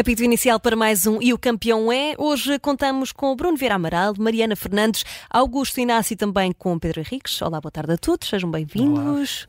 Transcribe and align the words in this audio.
Apito 0.00 0.24
inicial 0.24 0.58
para 0.58 0.74
mais 0.74 1.06
um 1.06 1.20
E 1.20 1.30
o 1.34 1.38
Campeão 1.38 1.92
é. 1.92 2.14
Hoje 2.16 2.58
contamos 2.58 3.12
com 3.12 3.32
o 3.32 3.36
Bruno 3.36 3.54
Vieira 3.54 3.74
Amaral, 3.74 4.14
Mariana 4.18 4.56
Fernandes, 4.56 5.04
Augusto 5.28 5.78
Inácio 5.78 6.14
e 6.14 6.16
também 6.16 6.52
com 6.52 6.78
Pedro 6.78 7.00
Henriques. 7.00 7.42
Olá, 7.42 7.60
boa 7.60 7.70
tarde 7.70 7.92
a 7.92 7.98
todos, 7.98 8.26
sejam 8.26 8.50
bem-vindos. 8.50 9.46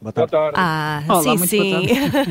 Boa 0.00 0.12
tarde. 0.12 0.30
Boa 0.30 0.52
tarde. 0.52 0.58
Ah, 0.58 1.02
Olá, 1.08 1.22
sim, 1.22 1.28
muito 1.28 1.46
sim. 1.46 1.86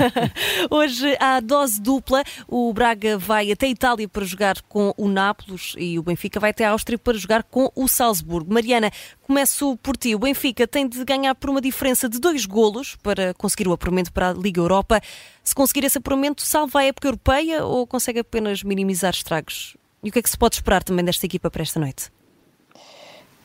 Hoje 0.69 1.17
há 1.19 1.39
dose 1.39 1.81
dupla. 1.81 2.23
O 2.47 2.71
Braga 2.71 3.17
vai 3.17 3.51
até 3.51 3.65
a 3.65 3.69
Itália 3.69 4.07
para 4.07 4.23
jogar 4.23 4.61
com 4.63 4.93
o 4.95 5.07
Nápoles 5.07 5.73
e 5.77 5.97
o 5.97 6.03
Benfica 6.03 6.39
vai 6.39 6.51
até 6.51 6.63
a 6.65 6.71
Áustria 6.71 6.97
para 6.97 7.17
jogar 7.17 7.43
com 7.43 7.71
o 7.75 7.87
Salzburgo. 7.87 8.53
Mariana, 8.53 8.91
começo 9.23 9.75
por 9.77 9.97
ti. 9.97 10.13
O 10.13 10.19
Benfica 10.19 10.67
tem 10.67 10.87
de 10.87 11.03
ganhar 11.03 11.33
por 11.33 11.49
uma 11.49 11.59
diferença 11.59 12.07
de 12.07 12.19
dois 12.19 12.45
golos 12.45 12.95
para 13.01 13.33
conseguir 13.33 13.67
o 13.67 13.73
apuramento 13.73 14.13
para 14.13 14.29
a 14.29 14.33
Liga 14.33 14.61
Europa. 14.61 15.01
Se 15.43 15.55
conseguir 15.55 15.85
esse 15.85 15.97
apuramento, 15.97 16.43
salva 16.43 16.79
a 16.79 16.85
época 16.85 17.07
europeia 17.07 17.65
ou 17.65 17.87
consegue 17.87 18.19
apenas 18.19 18.61
minimizar 18.61 19.11
estragos? 19.11 19.75
E 20.03 20.09
o 20.09 20.11
que 20.11 20.19
é 20.19 20.21
que 20.21 20.29
se 20.29 20.37
pode 20.37 20.55
esperar 20.55 20.83
também 20.83 21.03
desta 21.03 21.25
equipa 21.25 21.49
para 21.49 21.63
esta 21.63 21.79
noite? 21.79 22.11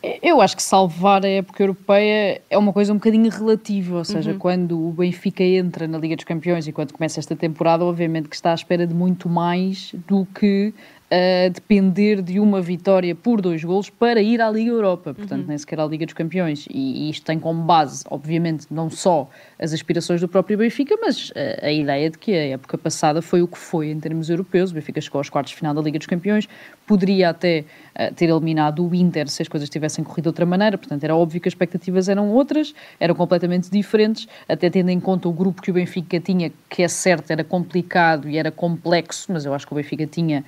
Eu 0.03 0.41
acho 0.41 0.57
que 0.57 0.63
salvar 0.63 1.25
a 1.25 1.29
época 1.29 1.63
europeia 1.63 2.41
é 2.49 2.57
uma 2.57 2.73
coisa 2.73 2.91
um 2.91 2.97
bocadinho 2.97 3.31
relativa, 3.31 3.99
ou 3.99 4.05
seja, 4.05 4.33
uhum. 4.33 4.39
quando 4.39 4.89
o 4.89 4.93
Benfica 4.93 5.45
entra 5.45 5.87
na 5.87 5.99
Liga 5.99 6.17
dos 6.17 6.25
Campeões 6.25 6.67
e 6.67 6.73
quando 6.73 6.93
começa 6.93 7.21
esta 7.21 7.37
temporada, 7.37 7.85
obviamente 7.85 8.29
que 8.29 8.35
está 8.35 8.53
à 8.53 8.55
espera 8.55 8.87
de 8.87 8.95
muito 8.95 9.29
mais 9.29 9.95
do 10.09 10.27
que 10.27 10.73
a 11.11 11.49
depender 11.49 12.23
de 12.23 12.39
uma 12.39 12.63
vitória 12.63 13.17
por 13.17 13.41
dois 13.41 13.65
golos 13.65 13.91
para 13.91 14.23
ir 14.23 14.41
à 14.41 14.49
Liga 14.49 14.71
Europa, 14.71 15.13
portanto, 15.13 15.41
uhum. 15.41 15.49
nem 15.49 15.59
sequer 15.59 15.81
à 15.81 15.87
Liga 15.87 16.07
dos 16.07 16.15
Campeões. 16.15 16.67
E, 16.71 17.07
e, 17.07 17.11
isto 17.11 17.27
tem 17.27 17.39
como 17.39 17.63
base, 17.65 18.05
obviamente, 18.09 18.67
não 18.71 18.89
só 18.89 19.29
as 19.59 19.73
aspirações 19.73 20.21
do 20.21 20.29
próprio 20.29 20.57
Benfica, 20.57 20.97
mas 21.01 21.33
a, 21.35 21.67
a, 21.67 21.73
ideia 21.73 22.11
de 22.11 22.17
que 22.17 22.33
a 22.33 22.51
época 22.51 22.79
passada 22.79 23.21
foi 23.21 23.43
o 23.43 23.49
que 23.49 23.59
foi 23.59 23.91
em 23.91 23.99
termos 23.99 24.31
europeus. 24.31 24.71
O 24.71 24.75
Benfica 24.75 25.01
chegou 25.01 25.19
aos 25.19 25.29
quartos 25.29 25.51
de 25.51 25.57
final 25.57 25.75
da 25.75 25.83
Liga 25.83 25.99
dos 25.99 26.07
Campeões, 26.07 26.49
poderia 26.87 27.31
até 27.31 27.65
uh, 27.99 28.15
ter 28.15 28.29
eliminado 28.29 28.87
o 28.87 28.95
Inter 28.95 29.29
se 29.29 29.43
as 29.43 29.49
coisas 29.49 29.69
tivessem 29.69 30.05
corrido 30.05 30.23
de 30.23 30.29
outra 30.29 30.47
maneira, 30.47 30.79
portanto, 30.79 31.03
era 31.03 31.17
óbvio 31.17 31.41
que 31.41 31.49
as 31.49 31.53
expectativas 31.53 32.09
eram 32.09 32.31
outras, 32.31 32.73
eram 33.01 33.17
completamente 33.17 33.69
diferentes, 33.69 34.29
até 34.49 34.71
tendo 34.71 34.91
em 34.91 35.01
conta 35.01 35.29
o 35.29 35.33
grupo 35.33 35.61
que 35.61 35.73
o 35.73 35.75
Benfica 35.75 36.21
tinha, 36.21 36.53
que 36.69 36.85
é 36.85 36.89
certo, 36.89 37.33
era 37.33 37.43
complicado 37.43 38.29
e 38.29 38.39
era 38.39 38.53
complexo, 38.53 39.33
mas 39.33 39.45
eu 39.45 39.53
acho 39.53 39.67
que 39.67 39.73
o 39.73 39.77
Benfica 39.77 40.07
tinha 40.07 40.45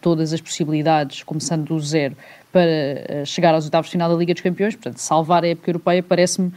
todas 0.00 0.32
as 0.32 0.40
possibilidades, 0.40 1.22
começando 1.22 1.66
do 1.66 1.80
zero, 1.80 2.16
para 2.52 3.22
uh, 3.22 3.26
chegar 3.26 3.54
aos 3.54 3.64
oitavos 3.64 3.88
de 3.88 3.92
final 3.92 4.10
da 4.10 4.16
Liga 4.16 4.32
dos 4.32 4.42
Campeões. 4.42 4.74
Portanto, 4.74 4.98
salvar 4.98 5.44
a 5.44 5.48
época 5.48 5.70
europeia 5.70 6.02
parece-me 6.02 6.52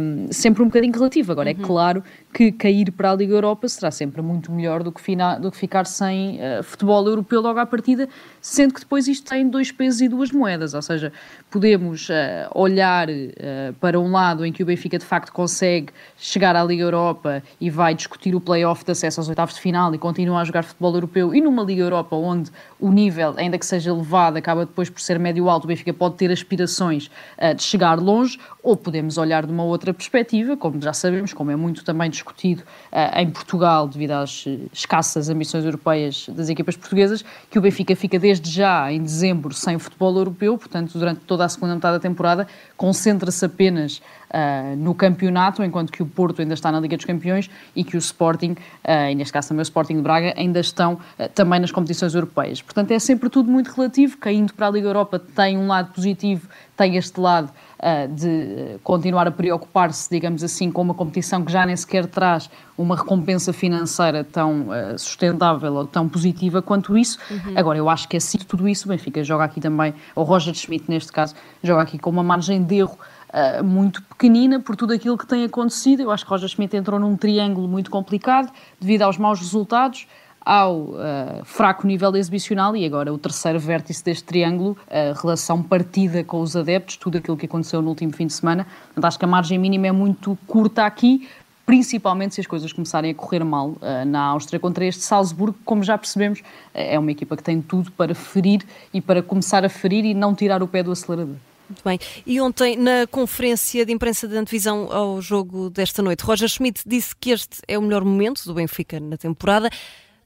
um, 0.00 0.28
sempre 0.30 0.62
um 0.62 0.66
bocadinho 0.66 0.92
relativo. 0.92 1.32
Agora, 1.32 1.50
é 1.50 1.54
uhum. 1.54 1.62
é 1.62 1.64
claro 1.64 2.04
que 2.32 2.52
cair 2.52 2.90
para 2.92 3.10
a 3.10 3.14
Liga 3.14 3.34
Europa 3.34 3.68
será 3.68 3.90
sempre 3.90 4.20
muito 4.20 4.50
melhor 4.52 4.82
do 4.82 4.92
que, 4.92 5.00
fina, 5.00 5.38
do 5.38 5.50
que 5.50 5.56
ficar 5.56 5.86
sem 5.86 6.38
uh, 6.38 6.62
futebol 6.62 7.06
europeu 7.06 7.40
logo 7.40 7.58
à 7.58 7.66
partida, 7.66 8.08
sendo 8.40 8.74
que 8.74 8.80
depois 8.80 9.08
isto 9.08 9.28
tem 9.28 9.48
dois 9.48 9.72
pesos 9.72 10.00
e 10.00 10.08
duas 10.08 10.30
moedas. 10.30 10.74
Ou 10.74 10.82
seja, 10.82 11.12
podemos 11.50 12.08
uh, 12.08 12.12
olhar 12.54 13.08
uh, 13.08 13.72
para 13.80 13.98
um 13.98 14.10
lado 14.10 14.44
em 14.44 14.52
que 14.52 14.62
o 14.62 14.66
Benfica 14.66 14.98
de 14.98 15.04
facto 15.04 15.32
consegue 15.32 15.92
chegar 16.16 16.56
à 16.56 16.64
Liga 16.64 16.82
Europa 16.82 17.42
e 17.60 17.70
vai 17.70 17.94
discutir 17.94 18.34
o 18.34 18.40
play-off 18.40 18.84
de 18.84 18.92
acesso 18.92 19.20
aos 19.20 19.28
oitavos 19.28 19.54
de 19.54 19.60
final 19.60 19.94
e 19.94 19.98
continua 19.98 20.40
a 20.40 20.44
jogar 20.44 20.64
futebol 20.64 20.94
europeu, 20.94 21.34
e 21.34 21.40
numa 21.40 21.62
Liga 21.62 21.82
Europa 21.82 22.16
onde 22.16 22.50
o 22.78 22.90
nível, 22.90 23.34
ainda 23.36 23.58
que 23.58 23.66
seja 23.66 23.90
elevado, 23.90 24.36
acaba 24.36 24.66
depois 24.66 24.90
por 24.90 25.00
ser 25.00 25.18
médio-alto, 25.26 25.64
o 25.64 25.68
Benfica 25.68 25.92
pode 25.92 26.16
ter 26.16 26.30
aspirações 26.30 27.10
de 27.56 27.62
chegar 27.62 27.98
longe, 27.98 28.38
ou 28.66 28.76
podemos 28.76 29.16
olhar 29.16 29.46
de 29.46 29.52
uma 29.52 29.62
outra 29.62 29.94
perspectiva, 29.94 30.56
como 30.56 30.82
já 30.82 30.92
sabemos, 30.92 31.32
como 31.32 31.52
é 31.52 31.56
muito 31.56 31.84
também 31.84 32.10
discutido 32.10 32.64
uh, 32.92 33.20
em 33.20 33.30
Portugal, 33.30 33.86
devido 33.86 34.10
às 34.10 34.44
eh, 34.44 34.58
escassas 34.72 35.30
ambições 35.30 35.64
europeias 35.64 36.28
das 36.30 36.48
equipas 36.48 36.76
portuguesas, 36.76 37.24
que 37.48 37.60
o 37.60 37.62
Benfica 37.62 37.94
fica 37.94 38.18
desde 38.18 38.50
já, 38.50 38.90
em 38.90 39.00
dezembro, 39.00 39.54
sem 39.54 39.78
futebol 39.78 40.16
europeu, 40.18 40.58
portanto, 40.58 40.98
durante 40.98 41.20
toda 41.20 41.44
a 41.44 41.48
segunda 41.48 41.76
metade 41.76 41.94
da 41.94 42.00
temporada, 42.00 42.48
concentra-se 42.76 43.44
apenas 43.44 43.98
uh, 44.30 44.76
no 44.76 44.96
campeonato, 44.96 45.62
enquanto 45.62 45.92
que 45.92 46.02
o 46.02 46.06
Porto 46.06 46.42
ainda 46.42 46.54
está 46.54 46.72
na 46.72 46.80
Liga 46.80 46.96
dos 46.96 47.06
Campeões 47.06 47.48
e 47.76 47.84
que 47.84 47.96
o 47.96 47.98
Sporting, 47.98 48.56
uh, 48.84 49.10
e 49.12 49.14
neste 49.14 49.32
caso 49.32 49.50
também 49.50 49.60
o 49.60 49.62
Sporting 49.62 49.94
de 49.94 50.02
Braga, 50.02 50.34
ainda 50.36 50.58
estão 50.58 50.98
também 51.36 51.60
nas 51.60 51.70
competições 51.70 52.16
europeias. 52.16 52.60
Portanto, 52.60 52.90
é 52.90 52.98
sempre 52.98 53.30
tudo 53.30 53.48
muito 53.48 53.68
relativo, 53.68 54.18
caindo 54.18 54.52
para 54.54 54.66
a 54.66 54.70
Liga 54.70 54.88
Europa 54.88 55.15
tem 55.18 55.56
um 55.58 55.66
lado 55.66 55.92
positivo, 55.92 56.48
tem 56.76 56.96
este 56.96 57.18
lado 57.20 57.50
uh, 57.78 58.12
de 58.14 58.78
continuar 58.82 59.26
a 59.26 59.30
preocupar-se, 59.30 60.08
digamos 60.10 60.42
assim, 60.42 60.70
com 60.70 60.82
uma 60.82 60.94
competição 60.94 61.44
que 61.44 61.50
já 61.50 61.64
nem 61.64 61.76
sequer 61.76 62.06
traz 62.06 62.50
uma 62.76 62.96
recompensa 62.96 63.52
financeira 63.52 64.22
tão 64.24 64.68
uh, 64.68 64.98
sustentável 64.98 65.74
ou 65.74 65.86
tão 65.86 66.08
positiva 66.08 66.60
quanto 66.60 66.96
isso. 66.96 67.18
Uhum. 67.30 67.54
Agora, 67.56 67.78
eu 67.78 67.88
acho 67.88 68.08
que 68.08 68.16
assim 68.16 68.38
tudo 68.38 68.68
isso, 68.68 68.86
o 68.86 68.88
Benfica 68.88 69.22
joga 69.24 69.44
aqui 69.44 69.60
também, 69.60 69.94
ou 70.14 70.24
Roger 70.24 70.54
Schmidt 70.54 70.84
neste 70.88 71.12
caso, 71.12 71.34
joga 71.62 71.82
aqui 71.82 71.98
com 71.98 72.10
uma 72.10 72.22
margem 72.22 72.62
de 72.62 72.76
erro 72.76 72.98
Uh, 73.26 73.62
muito 73.62 74.02
pequenina 74.04 74.60
por 74.60 74.76
tudo 74.76 74.94
aquilo 74.94 75.18
que 75.18 75.26
tem 75.26 75.44
acontecido. 75.44 76.00
Eu 76.00 76.10
acho 76.10 76.24
que 76.24 76.30
Roger 76.30 76.48
Schmidt 76.48 76.74
entrou 76.74 76.98
num 76.98 77.16
triângulo 77.16 77.68
muito 77.68 77.90
complicado 77.90 78.50
devido 78.80 79.02
aos 79.02 79.18
maus 79.18 79.40
resultados 79.40 80.06
ao 80.46 80.76
uh, 80.76 80.96
fraco 81.44 81.84
nível 81.84 82.14
exibicional 82.14 82.76
e 82.76 82.86
agora 82.86 83.12
o 83.12 83.18
terceiro 83.18 83.58
vértice 83.58 84.04
deste 84.04 84.22
triângulo, 84.22 84.78
a 84.88 85.20
relação 85.20 85.60
partida 85.60 86.22
com 86.22 86.40
os 86.40 86.54
adeptos, 86.54 86.96
tudo 86.96 87.18
aquilo 87.18 87.36
que 87.36 87.46
aconteceu 87.46 87.82
no 87.82 87.88
último 87.88 88.12
fim 88.12 88.28
de 88.28 88.32
semana. 88.32 88.64
Portanto, 88.86 89.04
acho 89.04 89.18
que 89.18 89.24
a 89.24 89.28
margem 89.28 89.58
mínima 89.58 89.88
é 89.88 89.92
muito 89.92 90.38
curta 90.46 90.86
aqui, 90.86 91.28
principalmente 91.66 92.36
se 92.36 92.40
as 92.40 92.46
coisas 92.46 92.72
começarem 92.72 93.10
a 93.10 93.14
correr 93.14 93.42
mal 93.42 93.70
uh, 93.70 94.04
na 94.06 94.20
Áustria 94.20 94.60
contra 94.60 94.84
este 94.86 95.02
Salzburgo, 95.02 95.58
como 95.64 95.82
já 95.82 95.98
percebemos, 95.98 96.40
é 96.72 96.96
uma 96.96 97.10
equipa 97.10 97.36
que 97.36 97.42
tem 97.42 97.60
tudo 97.60 97.90
para 97.90 98.14
ferir 98.14 98.62
e 98.94 99.00
para 99.00 99.20
começar 99.20 99.64
a 99.64 99.68
ferir 99.68 100.04
e 100.04 100.14
não 100.14 100.32
tirar 100.32 100.62
o 100.62 100.68
pé 100.68 100.80
do 100.80 100.92
acelerador. 100.92 101.34
Muito 101.68 101.82
bem. 101.84 101.98
E 102.24 102.40
ontem, 102.40 102.76
na 102.76 103.08
conferência 103.08 103.84
de 103.84 103.92
imprensa 103.92 104.28
de 104.28 104.36
antevisão 104.36 104.88
ao 104.92 105.20
jogo 105.20 105.68
desta 105.68 106.00
noite, 106.00 106.22
Roger 106.22 106.48
Schmidt 106.48 106.82
disse 106.86 107.16
que 107.16 107.32
este 107.32 107.58
é 107.66 107.76
o 107.76 107.82
melhor 107.82 108.04
momento 108.04 108.44
do 108.44 108.54
Benfica 108.54 109.00
na 109.00 109.16
temporada. 109.16 109.68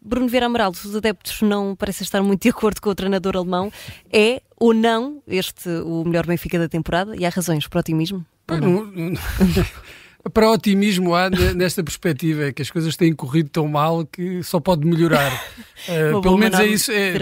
Bruno 0.03 0.29
Vieira 0.29 0.47
Amaral, 0.47 0.71
os 0.71 0.97
adeptos 0.97 1.43
não 1.43 1.77
parecem 1.77 2.05
estar 2.05 2.23
muito 2.23 2.43
de 2.43 2.49
acordo 2.49 2.81
com 2.81 2.91
o 2.91 2.95
treinador 2.95 3.37
alemão. 3.37 3.71
É 4.13 4.43
ou 4.59 4.73
não 4.73 5.23
este 5.27 5.69
o 5.69 6.05
melhor 6.05 6.27
Benfica 6.27 6.59
da 6.59 6.69
temporada? 6.69 7.15
E 7.17 7.25
há 7.25 7.29
razões 7.29 7.67
para 7.67 7.79
o 7.79 7.81
otimismo? 7.81 8.25
para 10.35 10.51
otimismo 10.51 11.15
há 11.15 11.31
nesta 11.31 11.83
perspectiva 11.83 12.45
é 12.45 12.53
que 12.53 12.61
as 12.61 12.71
coisas 12.71 12.97
têm 12.97 13.13
corrido 13.15 13.49
tão 13.49 13.67
mal 13.67 14.05
que 14.05 14.43
só 14.43 14.61
pode 14.61 14.87
melhorar. 14.87 15.33
uh, 15.89 16.21
pelo 16.21 16.37
menos 16.37 16.59
é 16.59 16.67
isso. 16.67 16.93
É, 16.93 17.15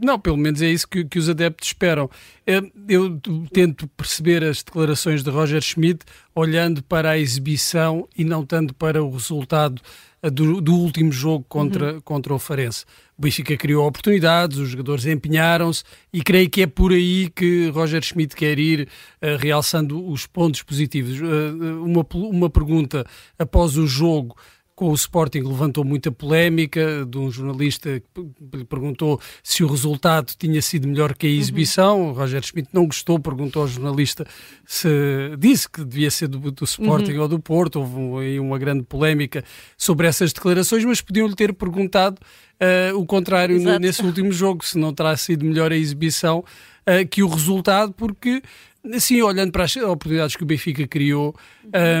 não, 0.00 0.18
pelo 0.18 0.36
menos 0.36 0.62
é 0.62 0.68
isso 0.68 0.86
que, 0.86 1.04
que 1.04 1.18
os 1.18 1.28
adeptos 1.28 1.68
esperam. 1.68 2.06
Uh, 2.06 2.70
eu 2.88 3.20
tento 3.52 3.88
perceber 3.88 4.44
as 4.44 4.62
declarações 4.62 5.22
de 5.22 5.30
Roger 5.30 5.60
Schmidt 5.60 6.04
olhando 6.36 6.84
para 6.84 7.12
a 7.12 7.18
exibição 7.18 8.06
e 8.16 8.22
não 8.22 8.44
tanto 8.44 8.74
para 8.74 9.02
o 9.02 9.10
resultado 9.10 9.80
do, 10.30 10.60
do 10.60 10.74
último 10.74 11.10
jogo 11.10 11.46
contra, 11.48 11.94
uhum. 11.94 12.00
contra 12.02 12.34
o 12.34 12.38
Farense. 12.38 12.84
O 13.16 13.22
Benfica 13.22 13.56
criou 13.56 13.86
oportunidades, 13.86 14.58
os 14.58 14.68
jogadores 14.68 15.06
empenharam-se 15.06 15.82
e 16.12 16.20
creio 16.20 16.50
que 16.50 16.60
é 16.60 16.66
por 16.66 16.92
aí 16.92 17.30
que 17.34 17.70
Roger 17.70 18.02
Schmidt 18.02 18.36
quer 18.36 18.58
ir 18.58 18.86
uh, 19.22 19.36
realçando 19.38 20.06
os 20.06 20.26
pontos 20.26 20.62
positivos. 20.62 21.18
Uh, 21.18 21.82
uma, 21.82 22.06
uma 22.12 22.50
pergunta 22.50 23.06
após 23.38 23.78
o 23.78 23.86
jogo 23.86 24.36
com 24.76 24.90
o 24.90 24.94
Sporting 24.94 25.40
levantou 25.40 25.82
muita 25.82 26.12
polémica 26.12 27.06
de 27.08 27.16
um 27.16 27.30
jornalista 27.30 27.98
que 27.98 28.56
lhe 28.58 28.64
perguntou 28.64 29.18
se 29.42 29.64
o 29.64 29.66
resultado 29.66 30.34
tinha 30.38 30.60
sido 30.60 30.86
melhor 30.86 31.14
que 31.14 31.26
a 31.26 31.30
uhum. 31.30 31.36
exibição. 31.36 32.00
Uhum. 32.02 32.10
O 32.10 32.12
Roger 32.12 32.42
Schmidt 32.44 32.68
não 32.74 32.84
gostou, 32.84 33.18
perguntou 33.18 33.62
ao 33.62 33.68
jornalista 33.68 34.26
se 34.66 34.88
disse 35.38 35.68
que 35.68 35.82
devia 35.82 36.10
ser 36.10 36.28
do, 36.28 36.38
do 36.50 36.64
Sporting 36.64 37.14
uhum. 37.14 37.22
ou 37.22 37.28
do 37.28 37.40
Porto. 37.40 37.80
Houve 37.80 38.26
aí 38.26 38.38
uma 38.38 38.58
grande 38.58 38.82
polémica 38.82 39.42
sobre 39.78 40.06
essas 40.06 40.34
declarações, 40.34 40.84
mas 40.84 41.00
podiam-lhe 41.00 41.34
ter 41.34 41.54
perguntado 41.54 42.20
uh, 42.60 42.98
o 42.98 43.06
contrário 43.06 43.58
nesse 43.80 44.02
último 44.02 44.30
jogo, 44.30 44.62
se 44.62 44.76
não 44.76 44.92
terá 44.92 45.16
sido 45.16 45.42
melhor 45.42 45.72
a 45.72 45.76
exibição 45.76 46.40
uh, 46.40 47.08
que 47.08 47.22
o 47.22 47.28
resultado, 47.28 47.94
porque 47.94 48.42
Sim, 48.98 49.20
olhando 49.22 49.50
para 49.50 49.64
as 49.64 49.76
oportunidades 49.76 50.36
que 50.36 50.42
o 50.42 50.46
Benfica 50.46 50.86
criou, 50.86 51.34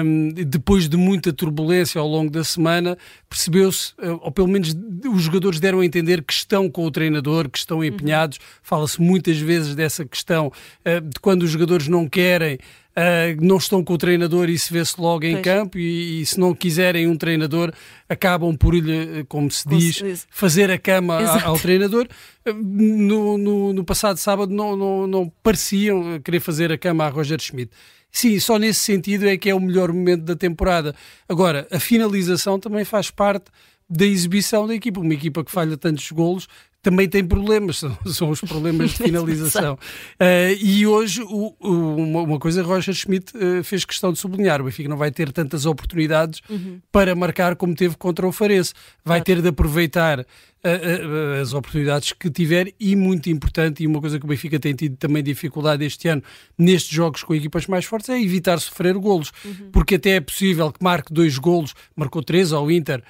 um, 0.04 0.28
depois 0.28 0.88
de 0.88 0.96
muita 0.96 1.32
turbulência 1.32 2.00
ao 2.00 2.06
longo 2.06 2.30
da 2.30 2.44
semana, 2.44 2.96
percebeu-se, 3.28 3.92
eh, 3.98 4.10
ou 4.10 4.30
pelo 4.30 4.46
menos 4.46 4.74
os 5.12 5.22
jogadores 5.22 5.58
deram 5.58 5.80
a 5.80 5.84
entender 5.84 6.22
que 6.22 6.32
estão 6.32 6.70
com 6.70 6.84
o 6.84 6.90
treinador, 6.90 7.48
que 7.50 7.58
estão 7.58 7.82
empenhados. 7.82 8.38
Uhum. 8.38 8.44
Fala-se 8.62 9.00
muitas 9.00 9.38
vezes 9.38 9.74
dessa 9.74 10.04
questão 10.04 10.46
uh, 10.46 11.00
de 11.00 11.18
quando 11.20 11.42
os 11.42 11.50
jogadores 11.50 11.88
não 11.88 12.08
querem 12.08 12.58
Uh, 12.98 13.44
não 13.44 13.58
estão 13.58 13.84
com 13.84 13.92
o 13.92 13.98
treinador 13.98 14.48
e 14.48 14.58
se 14.58 14.72
vê-se 14.72 14.98
logo 14.98 15.22
em 15.26 15.34
pois. 15.34 15.44
campo 15.44 15.78
e, 15.78 16.22
e, 16.22 16.26
se 16.26 16.40
não 16.40 16.54
quiserem 16.54 17.06
um 17.06 17.14
treinador 17.14 17.70
acabam 18.08 18.56
por 18.56 18.74
lhe, 18.74 19.22
como 19.28 19.50
se 19.50 19.68
diz, 19.68 20.26
fazer 20.30 20.70
a 20.70 20.78
cama 20.78 21.18
a, 21.18 21.44
ao 21.44 21.58
treinador. 21.58 22.08
No, 22.46 23.36
no, 23.36 23.74
no, 23.74 23.84
passado 23.84 24.16
sábado 24.16 24.50
não, 24.50 24.74
não, 24.74 25.06
não 25.06 25.32
pareciam 25.42 26.18
querer 26.20 26.40
fazer 26.40 26.72
a 26.72 26.78
cama 26.78 27.04
a 27.04 27.10
Roger 27.10 27.38
Schmidt. 27.38 27.70
Sim, 28.10 28.40
só 28.40 28.58
nesse 28.58 28.80
sentido 28.80 29.28
é 29.28 29.36
que 29.36 29.50
é 29.50 29.54
o 29.54 29.60
melhor 29.60 29.92
momento 29.92 30.22
da 30.22 30.34
temporada. 30.34 30.94
Agora, 31.28 31.68
a 31.70 31.78
finalização 31.78 32.58
também 32.58 32.82
faz 32.82 33.10
parte 33.10 33.50
da 33.90 34.06
exibição 34.06 34.66
da 34.66 34.74
equipa. 34.74 35.00
Uma 35.00 35.12
equipa 35.12 35.44
que 35.44 35.50
falha 35.52 35.76
tantos 35.76 36.10
golos 36.10 36.48
também 36.86 37.08
tem 37.08 37.24
problemas, 37.24 37.78
são, 37.82 37.98
são 38.06 38.30
os 38.30 38.40
problemas 38.40 38.92
de 38.92 38.98
finalização. 39.02 39.74
uh, 39.74 40.56
e 40.60 40.86
hoje, 40.86 41.20
o, 41.22 41.52
o, 41.58 41.96
uma, 41.96 42.38
coisa 42.38 42.62
Roger 42.62 42.94
Schmidt 42.94 43.36
uh, 43.36 43.64
fez 43.64 43.84
questão 43.84 44.12
de 44.12 44.20
sublinhar: 44.20 44.60
o 44.60 44.64
Benfica 44.64 44.88
não 44.88 44.96
vai 44.96 45.10
ter 45.10 45.32
tantas 45.32 45.66
oportunidades 45.66 46.40
uhum. 46.48 46.80
para 46.92 47.16
marcar 47.16 47.56
como 47.56 47.74
teve 47.74 47.96
contra 47.96 48.24
o 48.24 48.30
Farense. 48.30 48.72
Vai 49.04 49.18
claro. 49.18 49.24
ter 49.24 49.42
de 49.42 49.48
aproveitar 49.48 50.20
uh, 50.20 51.42
as 51.42 51.52
oportunidades 51.52 52.12
que 52.12 52.30
tiver 52.30 52.72
e, 52.78 52.94
muito 52.94 53.28
importante, 53.30 53.82
e 53.82 53.86
uma 53.88 54.00
coisa 54.00 54.16
que 54.20 54.24
o 54.24 54.28
Benfica 54.28 54.60
tem 54.60 54.72
tido 54.72 54.96
também 54.96 55.24
dificuldade 55.24 55.84
este 55.84 56.06
ano 56.06 56.22
nestes 56.56 56.94
jogos 56.94 57.24
com 57.24 57.34
equipas 57.34 57.66
mais 57.66 57.84
fortes, 57.84 58.10
é 58.10 58.22
evitar 58.22 58.60
sofrer 58.60 58.94
golos. 58.94 59.32
Uhum. 59.44 59.70
Porque 59.72 59.96
até 59.96 60.10
é 60.10 60.20
possível 60.20 60.70
que 60.70 60.84
marque 60.84 61.12
dois 61.12 61.36
golos, 61.36 61.74
marcou 61.96 62.22
três 62.22 62.52
ao 62.52 62.70
Inter, 62.70 63.02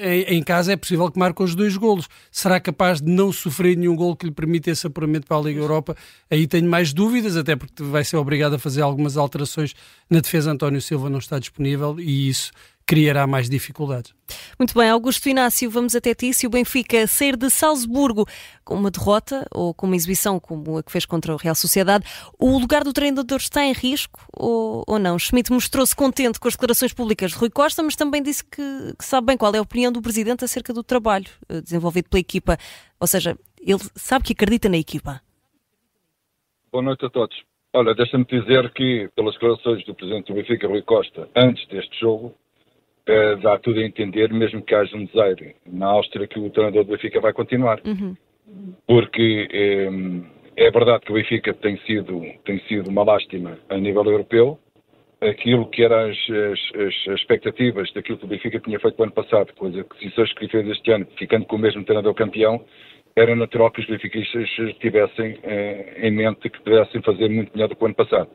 em, 0.00 0.36
em, 0.36 0.42
casa 0.42 0.72
é 0.72 0.76
possível 0.76 1.10
que 1.10 1.18
marque 1.18 1.42
os 1.42 1.54
dois 1.54 1.76
golos. 1.76 2.08
Será 2.30 2.58
capaz 2.58 3.00
de 3.00 3.07
não 3.08 3.32
sofrer 3.32 3.76
nenhum 3.76 3.96
gol 3.96 4.14
que 4.14 4.26
lhe 4.26 4.32
permita 4.32 4.70
esse 4.70 4.86
apuramento 4.86 5.26
para 5.26 5.36
a 5.36 5.40
Liga 5.40 5.60
Europa? 5.60 5.96
Aí 6.30 6.46
tenho 6.46 6.68
mais 6.68 6.92
dúvidas, 6.92 7.36
até 7.36 7.56
porque 7.56 7.82
vai 7.82 8.04
ser 8.04 8.16
obrigado 8.16 8.54
a 8.54 8.58
fazer 8.58 8.82
algumas 8.82 9.16
alterações 9.16 9.74
na 10.08 10.20
defesa. 10.20 10.50
António 10.50 10.80
Silva 10.80 11.10
não 11.10 11.18
está 11.18 11.38
disponível 11.38 11.98
e 11.98 12.28
isso 12.28 12.52
criará 12.88 13.26
mais 13.26 13.50
dificuldades. 13.50 14.14
Muito 14.58 14.72
bem, 14.72 14.88
Augusto 14.88 15.28
Inácio, 15.28 15.70
vamos 15.70 15.94
até 15.94 16.14
ti. 16.14 16.32
Se 16.32 16.46
o 16.46 16.50
Benfica 16.50 17.06
sair 17.06 17.36
de 17.36 17.50
Salzburgo 17.50 18.24
com 18.64 18.76
uma 18.76 18.90
derrota 18.90 19.46
ou 19.52 19.74
com 19.74 19.84
uma 19.84 19.94
exibição 19.94 20.40
como 20.40 20.78
a 20.78 20.82
que 20.82 20.90
fez 20.90 21.04
contra 21.04 21.34
o 21.34 21.36
Real 21.36 21.54
Sociedade, 21.54 22.06
o 22.38 22.58
lugar 22.58 22.84
do 22.84 22.92
treinador 22.94 23.36
está 23.36 23.62
em 23.62 23.74
risco 23.74 24.18
ou, 24.34 24.84
ou 24.86 24.98
não? 24.98 25.18
Schmidt 25.18 25.52
mostrou-se 25.52 25.94
contente 25.94 26.40
com 26.40 26.48
as 26.48 26.54
declarações 26.54 26.94
públicas 26.94 27.32
de 27.32 27.36
Rui 27.36 27.50
Costa, 27.50 27.82
mas 27.82 27.94
também 27.94 28.22
disse 28.22 28.42
que, 28.42 28.94
que 28.98 29.04
sabe 29.04 29.26
bem 29.26 29.36
qual 29.36 29.54
é 29.54 29.58
a 29.58 29.62
opinião 29.62 29.92
do 29.92 30.00
presidente 30.00 30.42
acerca 30.42 30.72
do 30.72 30.82
trabalho 30.82 31.26
eh, 31.50 31.60
desenvolvido 31.60 32.08
pela 32.08 32.20
equipa. 32.20 32.56
Ou 32.98 33.06
seja, 33.06 33.36
ele 33.60 33.80
sabe 33.96 34.24
que 34.24 34.32
acredita 34.32 34.66
na 34.66 34.78
equipa. 34.78 35.20
Boa 36.72 36.82
noite 36.82 37.04
a 37.04 37.10
todos. 37.10 37.36
Olha, 37.74 37.94
deixa-me 37.94 38.24
dizer 38.24 38.72
que, 38.72 39.10
pelas 39.14 39.34
declarações 39.34 39.84
do 39.84 39.94
presidente 39.94 40.32
do 40.32 40.34
Benfica, 40.34 40.66
Rui 40.66 40.80
Costa, 40.80 41.28
antes 41.36 41.68
deste 41.68 42.00
jogo, 42.00 42.34
uh, 43.08 43.36
dá 43.40 43.58
tudo 43.58 43.80
a 43.80 43.84
entender, 43.84 44.32
mesmo 44.32 44.62
que 44.62 44.74
haja 44.74 44.96
um 44.96 45.04
desaire 45.04 45.56
na 45.66 45.86
Áustria, 45.86 46.26
que 46.26 46.38
o 46.38 46.50
treinador 46.50 46.84
do 46.84 46.92
Benfica 46.92 47.20
vai 47.20 47.32
continuar. 47.32 47.80
Uhum. 47.84 48.14
Porque 48.86 49.48
é, 49.52 50.66
é 50.66 50.70
verdade 50.70 51.04
que 51.04 51.12
o 51.12 51.14
Benfica 51.14 51.52
tem 51.54 51.76
sido, 51.78 52.20
tem 52.44 52.58
sido 52.60 52.88
uma 52.88 53.04
lástima 53.04 53.58
a 53.68 53.76
nível 53.76 54.04
europeu. 54.04 54.58
Aquilo 55.20 55.68
que 55.68 55.82
eram 55.82 56.10
as, 56.10 56.16
as, 56.30 56.80
as, 56.80 57.18
expectativas 57.18 57.92
daquilo 57.92 58.18
que 58.18 58.24
o 58.24 58.28
Benfica 58.28 58.60
tinha 58.60 58.78
feito 58.78 58.96
no 58.98 59.04
ano 59.04 59.12
passado, 59.12 59.52
com 59.54 59.66
as 59.66 59.76
aquisições 59.76 60.32
que 60.34 60.48
fez 60.48 60.68
este 60.68 60.92
ano, 60.92 61.06
ficando 61.18 61.44
com 61.44 61.56
o 61.56 61.58
mesmo 61.58 61.84
treinador 61.84 62.14
campeão, 62.14 62.64
era 63.16 63.34
natural 63.34 63.72
que 63.72 63.80
os 63.80 63.86
benfiquistas 63.86 64.48
tivessem 64.78 65.38
eh, 65.42 66.06
em 66.06 66.12
mente 66.12 66.48
que 66.48 66.62
pudessem 66.62 67.02
fazer 67.02 67.28
muito 67.28 67.52
melhor 67.52 67.68
do 67.68 67.74
que 67.74 67.82
o 67.82 67.86
ano 67.86 67.94
passado. 67.96 68.30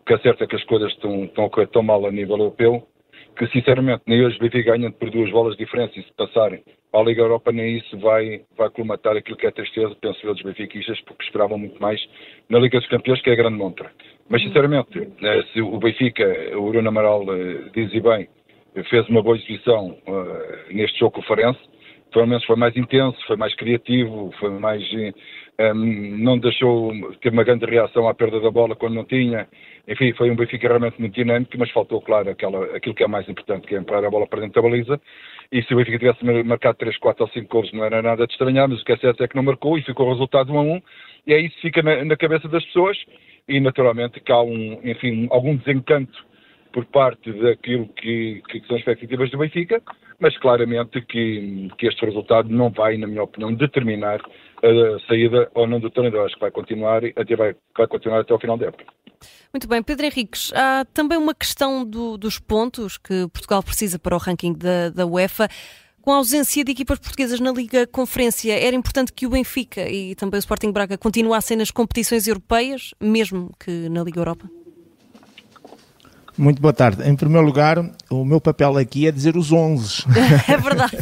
O 0.00 0.04
que 0.06 0.14
é 0.14 0.18
certo 0.18 0.42
é 0.42 0.46
que 0.46 0.56
as 0.56 0.64
coisas 0.64 0.90
estão, 0.92 1.24
estão 1.24 1.44
a 1.44 1.50
correr 1.50 1.66
tão 1.66 1.82
mal 1.82 2.06
a 2.06 2.10
nível 2.10 2.38
europeu 2.38 2.88
que 3.36 3.46
sinceramente 3.48 4.02
nem 4.06 4.24
hoje 4.24 4.36
o 4.36 4.40
Benfica 4.40 4.72
ganha 4.72 4.90
por 4.90 5.10
duas 5.10 5.30
bolas 5.30 5.56
de 5.56 5.64
diferença 5.64 5.98
e 5.98 6.02
se 6.02 6.12
passarem 6.12 6.62
à 6.92 7.02
Liga 7.02 7.22
Europa 7.22 7.50
nem 7.50 7.78
isso 7.78 7.98
vai, 7.98 8.42
vai 8.56 8.68
colmatar 8.70 9.16
aquilo 9.16 9.36
que 9.36 9.46
é 9.46 9.50
tristeza, 9.50 9.96
penso 10.00 10.26
eu, 10.26 10.34
dos 10.34 10.42
benfiquistas, 10.42 11.00
porque 11.02 11.24
esperavam 11.24 11.58
muito 11.58 11.80
mais 11.80 12.00
na 12.48 12.58
Liga 12.58 12.78
dos 12.78 12.88
Campeões, 12.88 13.20
que 13.22 13.30
é 13.30 13.32
a 13.32 13.36
grande 13.36 13.56
montra. 13.56 13.90
Mas 14.28 14.42
sinceramente, 14.42 15.08
eh, 15.22 15.42
se 15.52 15.60
o 15.60 15.78
Benfica, 15.78 16.24
o 16.56 16.70
Bruno 16.70 16.88
Amaral 16.88 17.24
eh, 17.34 17.70
diz 17.74 17.92
e 17.94 18.00
bem, 18.00 18.28
fez 18.88 19.08
uma 19.08 19.22
boa 19.22 19.36
exibição 19.36 19.98
uh, 20.06 20.72
neste 20.72 20.98
jogo 20.98 21.12
com 21.12 21.20
o 21.20 21.24
Farense, 21.24 21.60
pelo 22.12 22.26
menos 22.26 22.44
foi 22.44 22.56
mais 22.56 22.76
intenso, 22.76 23.18
foi 23.26 23.36
mais 23.36 23.54
criativo, 23.54 24.32
foi 24.38 24.50
mais 24.50 24.82
um, 24.92 25.74
não 26.18 26.38
deixou 26.38 26.92
ter 27.20 27.32
uma 27.32 27.44
grande 27.44 27.66
reação 27.66 28.08
à 28.08 28.14
perda 28.14 28.40
da 28.40 28.50
bola 28.50 28.74
quando 28.74 28.94
não 28.94 29.04
tinha. 29.04 29.48
Enfim, 29.86 30.12
foi 30.12 30.30
um 30.30 30.36
Benfica 30.36 30.68
realmente 30.68 31.00
muito 31.00 31.14
dinâmico, 31.14 31.52
mas 31.58 31.70
faltou, 31.70 32.00
claro, 32.00 32.30
aquela, 32.30 32.76
aquilo 32.76 32.94
que 32.94 33.02
é 33.02 33.08
mais 33.08 33.28
importante, 33.28 33.66
que 33.66 33.74
é 33.74 33.78
entrar 33.78 34.04
a 34.04 34.10
bola 34.10 34.26
para 34.26 34.40
dentro 34.40 34.62
da 34.62 34.68
baliza. 34.68 35.00
E 35.50 35.62
se 35.62 35.74
o 35.74 35.76
Benfica 35.76 35.98
tivesse 35.98 36.24
marcado 36.44 36.78
3, 36.78 36.96
4 36.98 37.24
ou 37.24 37.30
5 37.30 37.48
gols 37.48 37.72
não 37.72 37.84
era 37.84 38.00
nada 38.00 38.26
de 38.26 38.32
estranhar, 38.32 38.68
mas 38.68 38.80
o 38.80 38.84
que 38.84 38.92
é 38.92 38.96
certo 38.96 39.22
é 39.22 39.28
que 39.28 39.36
não 39.36 39.42
marcou 39.42 39.76
e 39.76 39.82
ficou 39.82 40.06
o 40.06 40.12
resultado 40.12 40.52
1 40.52 40.58
a 40.58 40.62
1. 40.62 40.82
E 41.26 41.34
aí 41.34 41.46
isso 41.46 41.60
fica 41.60 41.82
na, 41.82 42.04
na 42.04 42.16
cabeça 42.16 42.48
das 42.48 42.64
pessoas 42.64 42.96
e 43.48 43.60
naturalmente 43.60 44.20
que 44.20 44.32
há 44.32 44.40
um, 44.40 44.80
enfim, 44.84 45.28
algum 45.30 45.56
desencanto 45.56 46.24
por 46.72 46.86
parte 46.86 47.30
daquilo 47.32 47.86
que, 47.88 48.42
que 48.48 48.60
são 48.60 48.76
as 48.76 48.80
expectativas 48.80 49.30
do 49.30 49.38
Benfica, 49.38 49.82
mas 50.22 50.38
claramente 50.38 51.02
que, 51.02 51.68
que 51.76 51.88
este 51.88 52.06
resultado 52.06 52.48
não 52.48 52.70
vai, 52.70 52.96
na 52.96 53.08
minha 53.08 53.24
opinião, 53.24 53.52
determinar 53.52 54.20
a 54.62 55.08
saída 55.08 55.50
ou 55.52 55.66
não 55.66 55.80
do 55.80 55.90
treinador. 55.90 56.24
Acho 56.24 56.36
que 56.36 56.40
vai 56.40 56.52
continuar, 56.52 57.02
até 57.16 57.34
vai, 57.34 57.56
vai 57.76 57.88
continuar 57.88 58.20
até 58.20 58.32
ao 58.32 58.38
final 58.38 58.56
da 58.56 58.66
época. 58.66 58.84
Muito 59.52 59.66
bem, 59.66 59.82
Pedro 59.82 60.06
Henriques, 60.06 60.52
há 60.54 60.84
também 60.94 61.18
uma 61.18 61.34
questão 61.34 61.84
do, 61.84 62.16
dos 62.16 62.38
pontos 62.38 62.96
que 62.98 63.26
Portugal 63.32 63.64
precisa 63.64 63.98
para 63.98 64.14
o 64.14 64.18
ranking 64.18 64.52
da, 64.52 64.90
da 64.90 65.04
UEFA. 65.04 65.48
Com 66.00 66.12
a 66.12 66.16
ausência 66.16 66.64
de 66.64 66.70
equipas 66.70 67.00
portuguesas 67.00 67.40
na 67.40 67.50
Liga 67.50 67.84
Conferência, 67.84 68.52
era 68.52 68.76
importante 68.76 69.12
que 69.12 69.26
o 69.26 69.30
Benfica 69.30 69.88
e 69.88 70.14
também 70.14 70.38
o 70.38 70.40
Sporting 70.40 70.70
Braga 70.70 70.96
continuassem 70.96 71.56
nas 71.56 71.72
competições 71.72 72.28
europeias, 72.28 72.94
mesmo 73.00 73.50
que 73.58 73.88
na 73.88 74.04
Liga 74.04 74.20
Europa? 74.20 74.48
Muito 76.36 76.62
boa 76.62 76.72
tarde. 76.72 77.08
Em 77.08 77.14
primeiro 77.14 77.46
lugar, 77.46 77.84
o 78.08 78.24
meu 78.24 78.40
papel 78.40 78.78
aqui 78.78 79.06
é 79.06 79.12
dizer 79.12 79.36
os 79.36 79.52
11. 79.52 80.04
É 80.48 80.56
verdade. 80.56 80.96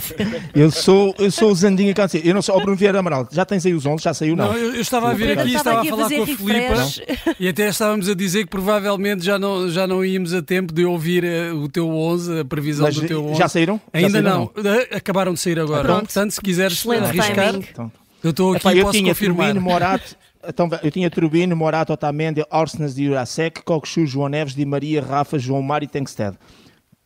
eu 0.54 0.70
sou, 0.70 1.14
eu 1.18 1.30
sou 1.30 1.50
o 1.50 1.54
Zandinha 1.54 1.94
Câncer. 1.94 2.20
Eu 2.24 2.34
não 2.34 2.42
sei, 2.42 2.54
o 2.54 2.60
Bruno 2.60 2.76
Vieira 2.76 2.98
Amaral, 2.98 3.26
já 3.30 3.44
tens 3.44 3.64
aí 3.64 3.72
os 3.72 3.86
11? 3.86 4.02
Já 4.02 4.12
saiu, 4.12 4.36
não? 4.36 4.48
Não, 4.48 4.56
eu, 4.56 4.74
eu 4.74 4.80
estava 4.80 5.10
a 5.10 5.14
vir 5.14 5.38
aqui, 5.38 5.54
estava, 5.54 5.82
estava 5.82 6.04
a 6.04 6.08
falar 6.08 6.16
com 6.16 6.22
a 6.22 6.36
Filipa 6.36 7.34
e 7.38 7.48
até 7.48 7.68
estávamos 7.68 8.08
a 8.08 8.14
dizer 8.14 8.44
que 8.44 8.50
provavelmente 8.50 9.24
já 9.24 9.38
não, 9.38 9.68
já 9.68 9.86
não 9.86 10.04
íamos 10.04 10.34
a 10.34 10.42
tempo 10.42 10.72
de 10.72 10.84
ouvir 10.84 11.24
uh, 11.24 11.56
o 11.56 11.68
teu 11.68 11.88
11, 11.88 12.40
a 12.40 12.44
previsão 12.44 12.86
Mas 12.86 12.96
do 12.96 13.06
teu 13.06 13.24
11. 13.26 13.38
Já 13.38 13.48
saíram? 13.48 13.80
Ainda 13.92 14.08
já 14.08 14.12
saíram, 14.14 14.52
não. 14.54 14.62
não. 14.62 14.72
Eh, 14.74 14.88
acabaram 14.96 15.32
de 15.34 15.40
sair 15.40 15.58
agora. 15.58 15.84
Pronto. 15.84 16.04
Portanto, 16.04 16.32
se 16.32 16.40
quiseres 16.40 16.78
Excelente 16.78 17.04
arriscar, 17.04 17.54
então. 17.54 17.92
eu 18.22 18.30
estou 18.30 18.52
aqui 18.52 18.68
Epá, 18.68 18.74
eu 18.74 18.84
posso 18.84 18.98
tinha 18.98 19.12
confirmar. 19.12 19.46
Turbino, 19.48 19.60
Morato, 19.60 20.16
então, 20.46 20.68
eu 20.82 20.90
tinha 20.90 21.10
Turbino, 21.10 21.54
Morato, 21.54 21.92
Otamendi, 21.92 22.44
Orsnes 22.50 22.94
de 22.94 23.06
Jurasek, 23.06 23.62
Coxu, 23.62 24.06
João 24.06 24.28
Neves, 24.28 24.54
Di 24.54 24.64
Maria, 24.64 25.02
Rafa, 25.02 25.38
João 25.38 25.62
Mário 25.62 25.84
e 25.84 25.88
Tengsted. 25.88 26.36
O 26.36 26.38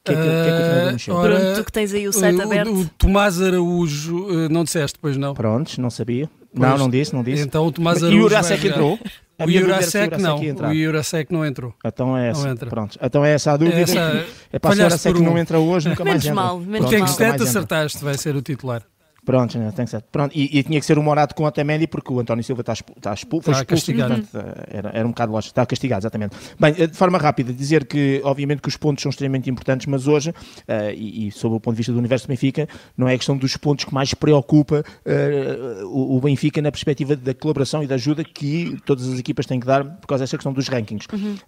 que 0.05 0.13
é 0.13 0.15
que, 0.15 0.21
uh, 0.21 0.25
que, 0.25 0.29
é 0.29 0.45
que 0.45 0.51
o 0.51 0.57
treinador 0.57 0.93
mexeu? 0.93 1.21
Pronto, 1.21 1.55
tu 1.57 1.65
que 1.65 1.73
tens 1.73 1.95
aí 1.95 2.07
o 2.07 2.13
site 2.13 2.41
aberto. 2.41 2.71
O, 2.71 2.81
o 2.81 2.89
Tomás 2.99 3.41
Araújo, 3.41 4.27
uh, 4.27 4.49
não 4.51 4.63
disseste, 4.63 4.99
pois 5.01 5.17
não? 5.17 5.33
Prontos, 5.33 5.79
não 5.79 5.89
sabia. 5.89 6.29
Pois, 6.55 6.71
não, 6.71 6.79
não 6.79 6.91
disse, 6.91 7.15
não 7.15 7.23
disse. 7.23 7.43
Então 7.43 7.67
o 7.67 7.73
Tomás 7.73 8.03
Araújo. 8.03 8.17
E 8.17 8.21
o 8.21 8.29
Jurasek 8.29 8.69
entrou? 8.69 8.99
o 9.41 9.51
Jurasek 9.51 10.23
não, 10.23 10.39
o 10.39 10.75
Jurasek 10.75 11.33
não 11.33 11.45
entrou. 11.45 11.75
Então 11.85 12.17
é 12.17 12.29
essa, 12.29 12.55
pronto. 12.57 12.99
Então 13.03 13.25
é 13.25 13.33
essa 13.33 13.53
a 13.53 13.57
dúvida. 13.57 13.81
Essa, 13.81 14.27
é 14.53 14.59
para 14.59 14.73
o 14.73 14.77
Jurasek 14.77 15.19
um. 15.19 15.25
não 15.25 15.39
entra 15.39 15.59
hoje, 15.59 15.89
nunca 15.89 16.05
mais 16.05 16.23
entra. 16.23 16.35
Mal, 16.35 16.61
menos 16.61 16.91
Pronto, 16.91 17.21
mal. 17.21 17.35
acertaste, 17.43 18.05
vai 18.05 18.19
ser 18.19 18.37
o 18.37 18.43
titular. 18.43 18.83
Pronto, 19.25 19.59
né, 19.59 19.73
tem 19.75 19.85
que 19.85 19.91
ser. 19.91 20.03
Pronto, 20.03 20.33
e, 20.35 20.59
e, 20.59 20.63
tinha 20.63 20.79
que 20.79 20.85
ser 20.85 20.99
o 20.99 21.03
Morato 21.03 21.35
com 21.35 21.45
o 21.45 21.47
Otamendi 21.47 21.87
porque 21.87 22.13
o 22.13 22.21
António 22.21 22.45
Silva 22.45 22.61
está, 22.61 22.73
está 22.73 23.15
expulso, 23.15 23.51
está 23.51 23.65
castigado. 23.65 24.15
Portanto, 24.15 24.47
eh, 24.59 24.77
era, 24.79 24.91
era 24.91 25.07
um 25.07 25.11
bocado 25.11 25.33
lógico, 25.33 25.53
está 25.53 25.65
castigado, 25.65 26.03
exatamente. 26.03 26.37
Bem, 26.61 26.75
eh, 26.79 26.87
de 26.87 26.97
forma 26.97 27.17
rápida, 27.17 27.53
dizer 27.53 27.87
que 27.87 28.21
obviamente 28.25 28.61
que 28.61 28.69
os 28.69 28.77
pontos 28.77 29.03
são 29.03 29.11
extremamente 29.11 29.49
importantes, 29.49 29.87
mas 29.87 30.07
hoje, 30.07 30.31
uh, 30.31 30.35
e, 30.95 31.29
e 31.29 31.33
sob 31.33 31.57
o 31.57 31.61
ponto 31.61 31.75
de 31.75 31.79
vista 31.79 31.93
do 31.93 31.99
universo 31.99 32.27
do 32.27 32.29
Benfica, 32.29 32.69
não 32.97 33.09
é 33.09 33.15
a 33.15 33.17
questão 33.17 33.37
dos 33.37 33.57
pontos 33.57 33.87
que 33.87 33.95
mais 33.95 34.13
preocupa 34.13 34.85
uh, 35.07 35.87
o, 35.87 36.17
o, 36.17 36.21
Benfica 36.21 36.61
na 36.61 36.71
perspectiva 36.71 37.17
da 37.17 37.35
colaboração 37.35 37.83
e 37.83 37.87
da 37.87 37.95
ajuda 37.95 38.25
que 38.25 38.77
todas 38.85 39.09
as 39.09 39.19
equipas 39.19 39.47
têm 39.47 39.59
que 39.59 39.67
dar 39.67 39.85
por 39.85 40.07
causa 40.07 40.25
dessa 40.25 40.37
questão 40.37 40.53
dos 40.53 40.69
rankings. 40.69 41.07
Uhum. 41.13 41.35
Uh, 41.35 41.39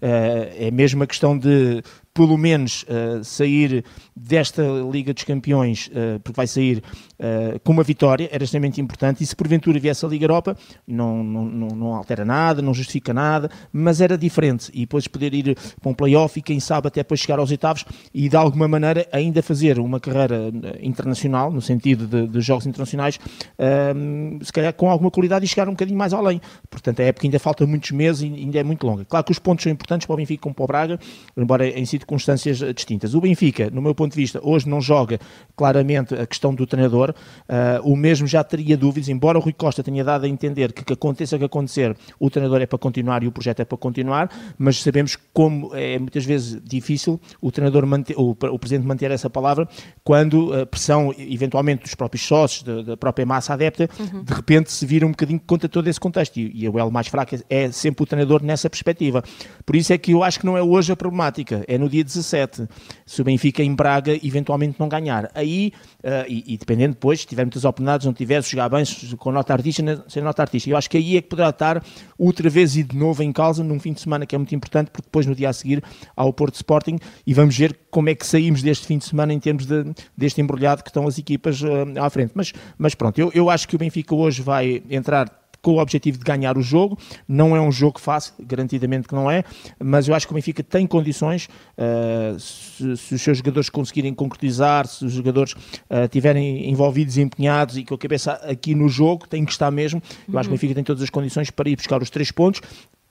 é 0.58 0.70
mesmo 0.70 1.02
a 1.02 1.06
questão 1.06 1.36
de 1.36 1.82
pelo 2.16 2.38
menos 2.38 2.82
uh, 2.84 3.22
sair 3.22 3.84
desta 4.16 4.62
Liga 4.90 5.12
dos 5.12 5.22
Campeões, 5.22 5.88
uh, 5.88 6.18
porque 6.20 6.34
vai 6.34 6.46
sair 6.46 6.82
uh, 7.18 7.60
com 7.62 7.72
uma 7.72 7.82
vitória, 7.82 8.26
era 8.32 8.42
extremamente 8.42 8.80
importante, 8.80 9.22
e 9.22 9.26
se 9.26 9.36
porventura 9.36 9.78
viesse 9.78 10.02
a 10.06 10.08
Liga 10.08 10.24
Europa, 10.24 10.56
não, 10.88 11.22
não, 11.22 11.44
não, 11.44 11.94
altera 11.94 12.24
nada, 12.24 12.62
não 12.62 12.72
justifica 12.72 13.12
nada, 13.12 13.50
mas 13.70 14.00
era 14.00 14.16
diferente, 14.16 14.70
e 14.72 14.80
depois 14.80 15.06
poder 15.06 15.34
ir 15.34 15.58
para 15.78 15.90
um 15.90 15.92
playoff 15.92 16.38
e 16.38 16.42
quem 16.42 16.58
sabe 16.58 16.88
até 16.88 17.00
depois 17.00 17.20
chegar 17.20 17.38
aos 17.38 17.50
oitavos 17.50 17.84
e 18.14 18.30
de 18.30 18.36
alguma 18.36 18.66
maneira 18.66 19.06
ainda 19.12 19.42
fazer 19.42 19.78
uma 19.78 20.00
carreira 20.00 20.50
internacional, 20.80 21.52
no 21.52 21.60
sentido 21.60 22.06
de, 22.06 22.26
de 22.26 22.40
jogos 22.40 22.64
internacionais, 22.64 23.20
ehm, 23.58 24.38
se 24.40 24.50
calhar 24.50 24.72
com 24.72 24.90
alguma 24.90 25.10
qualidade 25.10 25.44
e 25.44 25.48
chegar 25.48 25.68
um 25.68 25.72
bocadinho 25.72 25.98
mais 25.98 26.14
além. 26.14 26.40
Portanto, 26.70 27.00
a 27.00 27.04
época 27.04 27.26
ainda 27.26 27.38
falta 27.38 27.66
muitos 27.66 27.90
meses 27.90 28.22
e 28.22 28.26
ainda 28.26 28.58
é 28.58 28.64
muito 28.64 28.86
longa. 28.86 29.04
Claro 29.04 29.24
que 29.26 29.32
os 29.32 29.38
pontos 29.38 29.64
são 29.64 29.70
importantes 29.70 30.06
para 30.06 30.14
o 30.14 30.16
Benfica 30.16 30.42
como 30.42 30.54
para 30.54 30.64
o 30.64 30.66
Braga, 30.66 31.00
embora 31.36 31.68
em 31.68 31.84
sido 31.84 32.05
circunstâncias 32.06 32.58
distintas. 32.74 33.14
O 33.14 33.20
Benfica, 33.20 33.68
no 33.70 33.82
meu 33.82 33.94
ponto 33.94 34.12
de 34.12 34.16
vista, 34.16 34.40
hoje 34.42 34.68
não 34.68 34.80
joga 34.80 35.18
claramente 35.56 36.14
a 36.14 36.26
questão 36.26 36.54
do 36.54 36.64
treinador, 36.66 37.10
uh, 37.10 37.82
o 37.82 37.96
mesmo 37.96 38.26
já 38.26 38.44
teria 38.44 38.76
dúvidas, 38.76 39.08
embora 39.08 39.36
o 39.36 39.40
Rui 39.40 39.52
Costa 39.52 39.82
tenha 39.82 40.04
dado 40.04 40.24
a 40.24 40.28
entender 40.28 40.72
que, 40.72 40.84
que 40.84 40.92
aconteça 40.92 41.34
o 41.34 41.38
que 41.38 41.44
acontecer, 41.44 41.96
o 42.20 42.30
treinador 42.30 42.62
é 42.62 42.66
para 42.66 42.78
continuar 42.78 43.22
e 43.24 43.26
o 43.26 43.32
projeto 43.32 43.60
é 43.60 43.64
para 43.64 43.76
continuar, 43.76 44.30
mas 44.56 44.80
sabemos 44.82 45.18
como 45.32 45.74
é 45.74 45.98
muitas 45.98 46.24
vezes 46.24 46.60
difícil 46.62 47.20
o 47.40 47.50
treinador 47.50 47.84
manter, 47.86 48.14
o, 48.16 48.30
o 48.30 48.58
presidente 48.58 48.86
manter 48.86 49.10
essa 49.10 49.28
palavra 49.28 49.68
quando 50.04 50.54
a 50.54 50.64
pressão, 50.64 51.12
eventualmente, 51.18 51.82
dos 51.82 51.94
próprios 51.94 52.24
sócios, 52.24 52.62
da, 52.62 52.82
da 52.82 52.96
própria 52.96 53.26
massa 53.26 53.52
adepta, 53.52 53.88
uhum. 53.98 54.22
de 54.22 54.32
repente 54.32 54.70
se 54.70 54.86
vira 54.86 55.04
um 55.04 55.10
bocadinho 55.10 55.40
contra 55.44 55.68
todo 55.68 55.88
esse 55.88 55.98
contexto. 55.98 56.36
E, 56.36 56.52
e 56.54 56.68
o 56.68 56.78
elo 56.78 56.92
mais 56.92 57.08
fraco 57.08 57.34
é 57.50 57.70
sempre 57.72 58.04
o 58.04 58.06
treinador 58.06 58.42
nessa 58.42 58.70
perspectiva. 58.70 59.24
Por 59.64 59.74
isso 59.74 59.92
é 59.92 59.98
que 59.98 60.12
eu 60.12 60.22
acho 60.22 60.38
que 60.38 60.46
não 60.46 60.56
é 60.56 60.62
hoje 60.62 60.92
a 60.92 60.96
problemática, 60.96 61.64
é 61.66 61.76
no 61.78 61.88
dia 61.88 61.95
17. 62.04 62.68
Se 63.04 63.20
o 63.20 63.24
Benfica 63.24 63.62
em 63.62 63.74
Braga 63.74 64.18
eventualmente 64.22 64.78
não 64.78 64.88
ganhar. 64.88 65.30
Aí, 65.34 65.72
uh, 66.02 66.24
e, 66.28 66.54
e, 66.54 66.58
dependendo 66.58 66.94
depois, 66.94 67.20
se 67.20 67.26
tiver 67.26 67.44
muitas 67.44 67.64
oportunidades, 67.64 68.06
não 68.06 68.12
tiver, 68.12 68.42
se 68.42 68.50
jogar 68.50 68.68
bem, 68.68 68.84
com 69.18 69.32
nota 69.32 69.52
artística, 69.52 70.04
sem 70.08 70.22
nota 70.22 70.42
artística. 70.42 70.72
Eu 70.72 70.76
acho 70.76 70.90
que 70.90 70.96
aí 70.96 71.16
é 71.16 71.22
que 71.22 71.28
poderá 71.28 71.50
estar 71.50 71.82
outra 72.18 72.48
vez 72.48 72.76
e 72.76 72.82
de 72.82 72.96
novo 72.96 73.22
em 73.22 73.32
causa 73.32 73.62
num 73.62 73.78
fim 73.78 73.92
de 73.92 74.00
semana 74.00 74.26
que 74.26 74.34
é 74.34 74.38
muito 74.38 74.54
importante, 74.54 74.90
porque 74.90 75.06
depois 75.06 75.26
no 75.26 75.34
dia 75.34 75.48
a 75.48 75.52
seguir 75.52 75.82
há 76.16 76.24
o 76.24 76.32
Porto 76.32 76.54
Sporting 76.54 76.98
e 77.26 77.34
vamos 77.34 77.56
ver 77.56 77.78
como 77.90 78.08
é 78.08 78.14
que 78.14 78.26
saímos 78.26 78.62
deste 78.62 78.86
fim 78.86 78.98
de 78.98 79.04
semana 79.04 79.32
em 79.32 79.40
termos 79.40 79.66
de, 79.66 79.84
deste 80.16 80.40
embrulhado 80.40 80.82
que 80.82 80.90
estão 80.90 81.06
as 81.06 81.18
equipas 81.18 81.60
uh, 81.62 81.66
à 82.00 82.10
frente. 82.10 82.32
Mas, 82.34 82.52
mas 82.78 82.94
pronto, 82.94 83.18
eu, 83.18 83.30
eu 83.34 83.50
acho 83.50 83.68
que 83.68 83.76
o 83.76 83.78
Benfica 83.78 84.14
hoje 84.14 84.42
vai 84.42 84.82
entrar 84.90 85.45
com 85.66 85.72
o 85.72 85.78
objetivo 85.80 86.16
de 86.16 86.22
ganhar 86.22 86.56
o 86.56 86.62
jogo. 86.62 86.96
Não 87.26 87.56
é 87.56 87.60
um 87.60 87.72
jogo 87.72 87.98
fácil, 87.98 88.32
garantidamente 88.38 89.08
que 89.08 89.14
não 89.16 89.28
é, 89.28 89.42
mas 89.82 90.06
eu 90.06 90.14
acho 90.14 90.24
que 90.24 90.32
o 90.32 90.36
Benfica 90.36 90.62
tem 90.62 90.86
condições, 90.86 91.48
uh, 91.76 92.38
se, 92.38 92.96
se, 92.96 93.14
os 93.16 93.20
seus 93.20 93.38
jogadores 93.38 93.68
conseguirem 93.68 94.14
concretizar, 94.14 94.86
se 94.86 95.04
os 95.04 95.12
jogadores 95.12 95.54
uh, 95.54 96.04
estiverem 96.04 96.70
envolvidos 96.70 97.16
e 97.16 97.22
empenhados 97.22 97.76
e 97.76 97.84
com 97.84 97.96
a 97.96 97.98
cabeça 97.98 98.34
aqui 98.48 98.76
no 98.76 98.88
jogo, 98.88 99.26
tem 99.26 99.44
que 99.44 99.50
estar 99.50 99.72
mesmo. 99.72 100.00
Eu 100.32 100.38
acho 100.38 100.48
que 100.48 100.52
o 100.52 100.54
uhum. 100.54 100.56
Benfica 100.56 100.74
tem 100.76 100.84
todas 100.84 101.02
as 101.02 101.10
condições 101.10 101.50
para 101.50 101.68
ir 101.68 101.74
buscar 101.74 102.00
os 102.00 102.10
três 102.10 102.30
pontos 102.30 102.62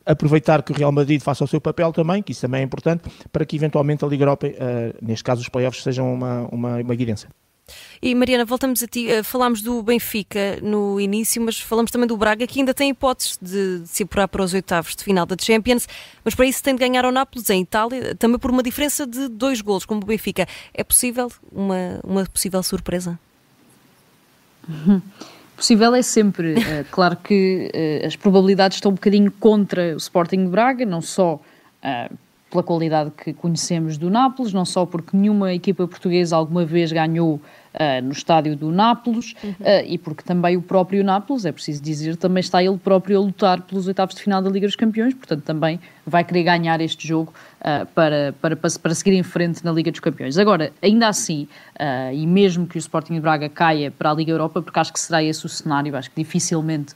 aproveitar 0.05 0.61
que 0.61 0.71
o 0.71 0.75
Real 0.75 0.91
Madrid 0.91 1.19
faça 1.19 1.43
o 1.43 1.47
seu 1.47 1.59
papel 1.59 1.91
também, 1.91 2.21
que 2.21 2.31
isso 2.31 2.41
também 2.41 2.61
é 2.61 2.63
importante, 2.63 3.03
para 3.31 3.43
que 3.43 3.55
eventualmente 3.55 4.05
a 4.05 4.07
Liga 4.07 4.23
Europa, 4.23 4.47
uh, 4.47 4.51
neste 5.01 5.23
caso 5.23 5.41
os 5.41 5.49
playoffs, 5.49 5.81
sejam 5.81 6.13
uma, 6.13 6.47
uma, 6.51 6.77
uma 6.77 6.93
evidência. 6.93 7.27
E 8.01 8.13
Mariana, 8.13 8.45
voltamos 8.45 8.83
a 8.83 8.87
ti. 8.87 9.09
Eh, 9.09 9.23
falámos 9.23 9.61
do 9.61 9.81
Benfica 9.81 10.59
no 10.61 10.99
início, 10.99 11.41
mas 11.41 11.59
falamos 11.59 11.91
também 11.91 12.07
do 12.07 12.15
Braga, 12.15 12.45
que 12.45 12.59
ainda 12.59 12.73
tem 12.73 12.91
hipóteses 12.91 13.37
de, 13.41 13.81
se 13.85 14.03
apurar 14.03 14.27
para 14.27 14.43
os 14.43 14.53
oitavos 14.53 14.95
de 14.95 15.03
final 15.03 15.25
da 15.25 15.35
Champions, 15.39 15.87
mas 16.23 16.35
para 16.35 16.45
isso 16.45 16.61
tem 16.61 16.75
de 16.75 16.79
ganhar 16.79 17.05
ao 17.05 17.11
Nápoles 17.11 17.49
em 17.49 17.61
Itália, 17.61 18.15
também 18.15 18.37
por 18.37 18.51
uma 18.51 18.61
diferença 18.61 19.07
de 19.07 19.27
dois 19.27 19.61
golos, 19.61 19.85
como 19.85 20.01
o 20.01 20.05
Benfica. 20.05 20.47
É 20.73 20.83
possível 20.83 21.31
uma, 21.51 21.99
uma 22.03 22.25
possível 22.25 22.61
surpresa? 22.61 23.19
Possível 25.55 25.95
é 25.95 26.01
sempre. 26.01 26.55
Uh, 26.55 26.85
claro 26.91 27.15
que 27.15 27.71
uh, 27.73 28.05
as 28.05 28.15
probabilidades 28.17 28.75
estão 28.77 28.91
um 28.91 28.95
bocadinho 28.95 29.31
contra 29.31 29.93
o 29.93 29.97
Sporting 29.97 30.43
de 30.43 30.49
Braga, 30.49 30.85
não 30.85 31.01
só 31.01 31.35
uh, 31.35 32.17
pela 32.49 32.63
qualidade 32.63 33.11
que 33.11 33.33
conhecemos 33.33 33.97
do 33.97 34.09
Nápoles, 34.09 34.53
não 34.53 34.65
só 34.65 34.85
porque 34.85 35.15
nenhuma 35.15 35.53
equipa 35.53 35.87
portuguesa 35.87 36.35
alguma 36.35 36.65
vez 36.65 36.91
ganhou 36.91 37.41
uh, 37.75 38.03
no 38.03 38.11
estádio 38.11 38.55
do 38.55 38.71
Nápoles 38.71 39.35
uhum. 39.43 39.51
uh, 39.51 39.85
e 39.85 39.97
porque 39.97 40.23
também 40.23 40.57
o 40.57 40.61
próprio 40.61 41.03
Nápoles, 41.03 41.45
é 41.45 41.51
preciso 41.51 41.81
dizer, 41.81 42.15
também 42.15 42.41
está 42.41 42.63
ele 42.63 42.77
próprio 42.77 43.17
a 43.17 43.21
lutar 43.21 43.61
pelos 43.61 43.87
oitavos 43.87 44.15
de 44.15 44.21
final 44.21 44.41
da 44.41 44.49
Liga 44.49 44.67
dos 44.67 44.75
Campeões, 44.75 45.13
portanto 45.13 45.43
também 45.43 45.79
vai 46.05 46.23
querer 46.23 46.43
ganhar 46.43 46.79
este 46.81 47.07
jogo 47.07 47.33
uh, 47.61 47.85
para, 47.87 48.33
para, 48.41 48.55
para, 48.55 48.93
seguir 48.93 49.13
em 49.13 49.23
frente 49.23 49.63
na 49.63 49.71
Liga 49.71 49.91
dos 49.91 49.99
Campeões. 49.99 50.37
Agora, 50.37 50.71
ainda 50.81 51.07
assim, 51.07 51.47
e 52.13 52.25
mesmo 52.25 52.67
que 52.67 52.77
o 52.77 52.79
Sporting 52.79 53.15
de 53.15 53.19
Braga 53.19 53.49
caia 53.49 53.91
para 53.91 54.11
a 54.11 54.13
Liga 54.13 54.31
Europa, 54.31 54.61
porque 54.61 54.79
acho 54.79 54.93
que 54.93 54.99
será 54.99 55.21
esse 55.21 55.45
o 55.45 55.49
cenário, 55.49 55.95
acho 55.95 56.09
que 56.09 56.23
dificilmente 56.23 56.93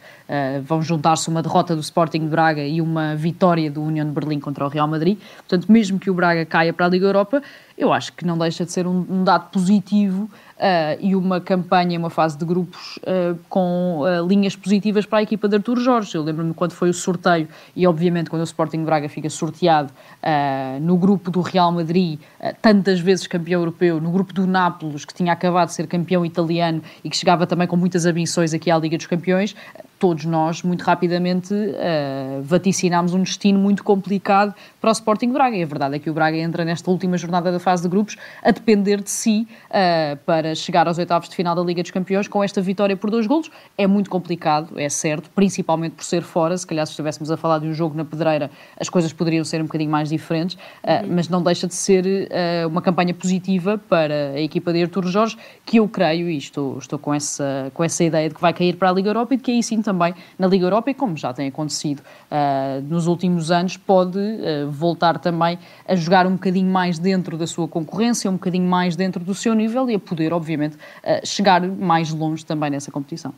vão 0.63 0.81
juntar-se 0.81 1.27
uma 1.27 1.41
derrota 1.41 1.75
do 1.75 1.81
Sporting 1.81 2.19
de 2.19 2.27
Braga 2.27 2.61
e 2.61 2.79
uma 2.79 3.15
vitória 3.15 3.69
do 3.69 3.81
União 3.81 4.05
de 4.05 4.11
Berlim 4.11 4.39
contra 4.39 4.65
o 4.65 4.69
Real 4.69 4.87
Madrid, 4.87 5.17
portanto, 5.37 5.69
mesmo 5.71 5.99
que 5.99 6.09
o 6.09 6.13
Braga 6.13 6.45
caia 6.45 6.71
para 6.71 6.85
a 6.85 6.89
Liga 6.89 7.07
Europa, 7.07 7.41
eu 7.79 7.93
acho 7.93 8.11
que 8.13 8.25
não 8.25 8.37
deixa 8.37 8.65
de 8.65 8.71
ser 8.73 8.85
um, 8.85 9.05
um 9.09 9.23
dado 9.23 9.49
positivo 9.51 10.29
Uh, 10.59 10.99
e 10.99 11.15
uma 11.15 11.39
campanha, 11.39 11.97
uma 11.97 12.09
fase 12.09 12.37
de 12.37 12.43
grupos 12.43 12.97
uh, 12.97 13.39
com 13.47 14.01
uh, 14.01 14.27
linhas 14.27 14.57
positivas 14.57 15.05
para 15.05 15.19
a 15.19 15.23
equipa 15.23 15.47
de 15.47 15.55
Artur 15.55 15.79
Jorge. 15.79 16.13
Eu 16.13 16.21
lembro-me 16.21 16.53
quando 16.53 16.73
foi 16.73 16.89
o 16.89 16.93
sorteio 16.93 17.47
e, 17.73 17.87
obviamente, 17.87 18.29
quando 18.29 18.41
o 18.41 18.43
Sporting 18.43 18.83
Braga 18.83 19.07
fica 19.07 19.29
sorteado 19.29 19.93
no 20.81 20.97
grupo 20.97 21.31
do 21.31 21.39
Real 21.39 21.71
Madrid, 21.71 22.19
tantas 22.61 22.99
vezes 22.99 23.25
campeão 23.25 23.61
europeu, 23.61 24.01
no 24.01 24.11
grupo 24.11 24.33
do 24.33 24.45
Nápoles, 24.45 25.05
que 25.05 25.13
tinha 25.13 25.31
acabado 25.31 25.69
de 25.69 25.75
ser 25.75 25.87
campeão 25.87 26.25
italiano 26.25 26.81
e 27.03 27.09
que 27.09 27.15
chegava 27.15 27.47
também 27.47 27.65
com 27.65 27.77
muitas 27.77 28.05
ambições 28.05 28.53
aqui 28.53 28.69
à 28.69 28.77
Liga 28.77 28.97
dos 28.97 29.07
Campeões, 29.07 29.55
todos 29.99 30.23
nós, 30.23 30.63
muito 30.63 30.81
rapidamente, 30.81 31.53
uh, 31.53 32.41
vaticinámos 32.41 33.13
um 33.13 33.21
destino 33.21 33.59
muito 33.59 33.83
complicado 33.83 34.55
para 34.79 34.89
o 34.89 34.93
Sporting 34.93 35.31
Braga. 35.31 35.57
E 35.57 35.61
a 35.61 35.65
verdade 35.65 35.95
é 35.97 35.99
que 35.99 36.09
o 36.09 36.13
Braga 36.13 36.37
entra 36.37 36.63
nesta 36.63 36.89
última 36.89 37.17
jornada 37.17 37.51
da 37.51 37.59
fase 37.59 37.83
de 37.83 37.89
grupos 37.89 38.15
a 38.41 38.49
depender 38.51 39.01
de 39.01 39.09
si 39.09 39.45
uh, 39.69 40.17
para 40.25 40.55
chegar 40.55 40.87
aos 40.87 40.97
oitavos 40.97 41.27
de 41.27 41.35
final 41.35 41.53
da 41.53 41.61
Liga 41.61 41.81
dos 41.81 41.91
Campeões 41.91 42.29
com 42.29 42.41
esta 42.41 42.61
vitória 42.61 42.95
por 42.95 43.11
dois 43.11 43.27
golos. 43.27 43.51
É 43.77 43.85
muito 43.85 44.09
complicado, 44.09 44.79
é 44.79 44.87
certo, 44.87 45.29
principalmente 45.31 45.95
por 45.95 46.05
ser 46.05 46.21
fora. 46.21 46.57
Se 46.57 46.65
calhar, 46.65 46.85
se 46.87 46.91
estivéssemos 46.91 47.29
a 47.29 47.35
falar 47.35 47.59
de 47.59 47.67
um 47.67 47.73
jogo 47.73 47.95
na 47.95 48.05
pedreira, 48.05 48.49
as 48.79 48.87
coisas 48.87 49.11
poderiam 49.11 49.43
ser 49.43 49.59
um 49.61 49.65
bocadinho 49.65 49.91
mais 49.91 50.07
diferentes, 50.07 50.55
uh, 50.55 51.05
mas 51.09 51.27
não 51.27 51.43
deixa 51.43 51.67
de 51.67 51.75
ser 51.75 52.29
uma 52.69 52.81
campanha 52.81 53.13
positiva 53.13 53.77
para 53.89 54.31
a 54.35 54.39
equipa 54.39 54.71
de 54.71 54.81
Artur 54.81 55.05
Jorge, 55.07 55.37
que 55.65 55.77
eu 55.77 55.87
creio, 55.87 56.29
e 56.29 56.37
estou, 56.37 56.77
estou 56.77 56.97
com, 56.97 57.13
essa, 57.13 57.69
com 57.73 57.83
essa 57.83 58.03
ideia 58.03 58.29
de 58.29 58.35
que 58.35 58.41
vai 58.41 58.53
cair 58.53 58.75
para 58.77 58.89
a 58.89 58.93
Liga 58.93 59.09
Europa 59.09 59.33
e 59.33 59.37
de 59.37 59.43
que 59.43 59.51
aí 59.51 59.61
sim 59.61 59.81
também 59.89 60.13
na 60.37 60.45
Liga 60.45 60.65
Europa 60.65 60.91
e, 60.91 60.93
como 60.93 61.17
já 61.17 61.33
tem 61.33 61.47
acontecido 61.47 61.99
uh, 61.99 62.81
nos 62.87 63.07
últimos 63.07 63.49
anos, 63.49 63.75
pode 63.75 64.19
uh, 64.19 64.69
voltar 64.69 65.17
também 65.17 65.57
a 65.87 65.95
jogar 65.95 66.27
um 66.27 66.33
bocadinho 66.33 66.71
mais 66.71 66.99
dentro 66.99 67.35
da 67.37 67.47
sua 67.47 67.67
concorrência, 67.67 68.29
um 68.29 68.33
bocadinho 68.33 68.69
mais 68.69 68.95
dentro 68.95 69.23
do 69.23 69.33
seu 69.33 69.55
nível 69.55 69.89
e 69.89 69.95
a 69.95 69.99
poder, 69.99 70.31
obviamente, 70.31 70.75
uh, 70.75 71.25
chegar 71.25 71.61
mais 71.67 72.13
longe 72.13 72.45
também 72.45 72.69
nessa 72.69 72.91
competição. 72.91 73.33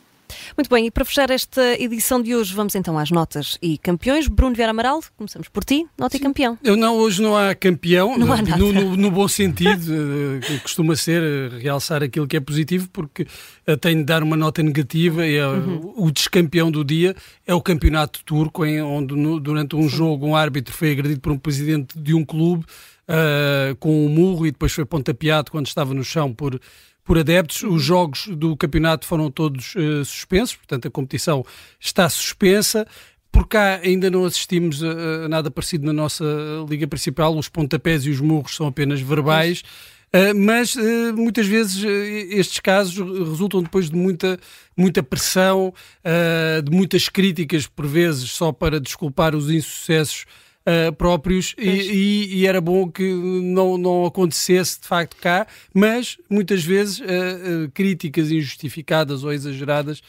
Muito 0.56 0.68
bem, 0.68 0.86
e 0.86 0.90
para 0.90 1.04
fechar 1.04 1.30
esta 1.30 1.80
edição 1.80 2.20
de 2.22 2.34
hoje, 2.34 2.54
vamos 2.54 2.74
então 2.74 2.98
às 2.98 3.10
notas 3.10 3.58
e 3.62 3.78
campeões. 3.78 4.28
Bruno 4.28 4.54
Vieira 4.54 4.70
Amaral, 4.70 5.00
começamos 5.16 5.48
por 5.48 5.64
ti, 5.64 5.86
nota 5.98 6.16
Sim. 6.16 6.22
e 6.22 6.26
campeão. 6.26 6.58
Eu 6.62 6.76
não, 6.76 6.96
hoje 6.96 7.22
não 7.22 7.36
há 7.36 7.54
campeão, 7.54 8.16
não 8.18 8.32
há 8.32 8.42
no, 8.42 8.72
no, 8.72 8.96
no, 8.96 9.10
bom 9.10 9.28
sentido, 9.28 9.92
eh, 10.50 10.58
costuma 10.58 10.96
ser 10.96 11.22
eh, 11.22 11.58
realçar 11.58 12.02
aquilo 12.02 12.26
que 12.26 12.36
é 12.36 12.40
positivo, 12.40 12.88
porque 12.92 13.26
uh, 13.68 13.76
tenho 13.76 13.98
de 13.98 14.04
dar 14.04 14.22
uma 14.22 14.36
nota 14.36 14.62
negativa. 14.62 15.26
É, 15.26 15.46
uhum. 15.46 15.94
O 15.96 16.10
descampeão 16.10 16.70
do 16.70 16.84
dia 16.84 17.14
é 17.46 17.54
o 17.54 17.60
campeonato 17.60 18.24
turco, 18.24 18.64
em, 18.64 18.80
onde 18.82 19.14
no, 19.14 19.40
durante 19.40 19.76
um 19.76 19.82
Sim. 19.82 19.96
jogo 19.96 20.26
um 20.26 20.36
árbitro 20.36 20.74
foi 20.74 20.92
agredido 20.92 21.20
por 21.20 21.32
um 21.32 21.38
presidente 21.38 21.98
de 21.98 22.14
um 22.14 22.24
clube 22.24 22.64
uh, 23.08 23.76
com 23.76 24.06
um 24.06 24.08
murro 24.08 24.46
e 24.46 24.50
depois 24.50 24.72
foi 24.72 24.84
pontapeado 24.84 25.50
quando 25.50 25.66
estava 25.66 25.94
no 25.94 26.04
chão 26.04 26.32
por 26.32 26.60
por 27.04 27.18
adeptos. 27.18 27.62
Os 27.62 27.82
jogos 27.82 28.28
do 28.28 28.56
campeonato 28.56 29.06
foram 29.06 29.30
todos 29.30 29.74
uh, 29.74 30.04
suspensos, 30.04 30.56
portanto 30.56 30.88
a 30.88 30.90
competição 30.90 31.44
está 31.78 32.08
suspensa. 32.08 32.86
Por 33.30 33.48
cá 33.48 33.80
ainda 33.82 34.10
não 34.10 34.24
assistimos 34.24 34.82
a, 34.84 35.24
a, 35.24 35.28
nada 35.28 35.50
parecido 35.50 35.86
na 35.86 35.92
nossa 35.92 36.24
liga 36.68 36.86
principal. 36.86 37.36
Os 37.36 37.48
pontapés 37.48 38.04
e 38.04 38.10
os 38.10 38.20
murros 38.20 38.54
são 38.54 38.66
apenas 38.66 39.00
verbais. 39.00 39.62
Uh, 40.14 40.36
mas 40.36 40.74
uh, 40.74 41.16
muitas 41.16 41.46
vezes 41.46 41.82
uh, 41.82 41.88
estes 41.88 42.60
casos 42.60 42.98
resultam 42.98 43.62
depois 43.62 43.88
de 43.88 43.96
muita, 43.96 44.38
muita 44.76 45.02
pressão, 45.02 45.72
de 46.62 46.70
muitas 46.70 47.08
críticas, 47.08 47.66
por 47.66 47.86
vezes 47.86 48.30
só 48.30 48.52
para 48.52 48.78
desculpar 48.78 49.34
os 49.34 49.50
insucessos 49.50 50.26
uh, 50.66 50.92
próprios 50.92 51.54
e, 51.58 51.68
e, 51.68 52.34
e, 52.36 52.46
era 52.46 52.60
bom 52.60 52.90
que 52.90 53.02
não, 53.04 53.76
não 53.76 54.06
acontecesse 54.06 54.80
de 54.80 54.86
facto 54.86 55.16
cá, 55.16 55.46
mas 55.74 56.16
muitas 56.28 56.64
vezes 56.64 57.00
uh, 57.00 57.04
uh, 57.04 57.70
críticas 57.72 58.30
injustificadas 58.30 59.24
ou 59.24 59.32
exageradas 59.32 60.02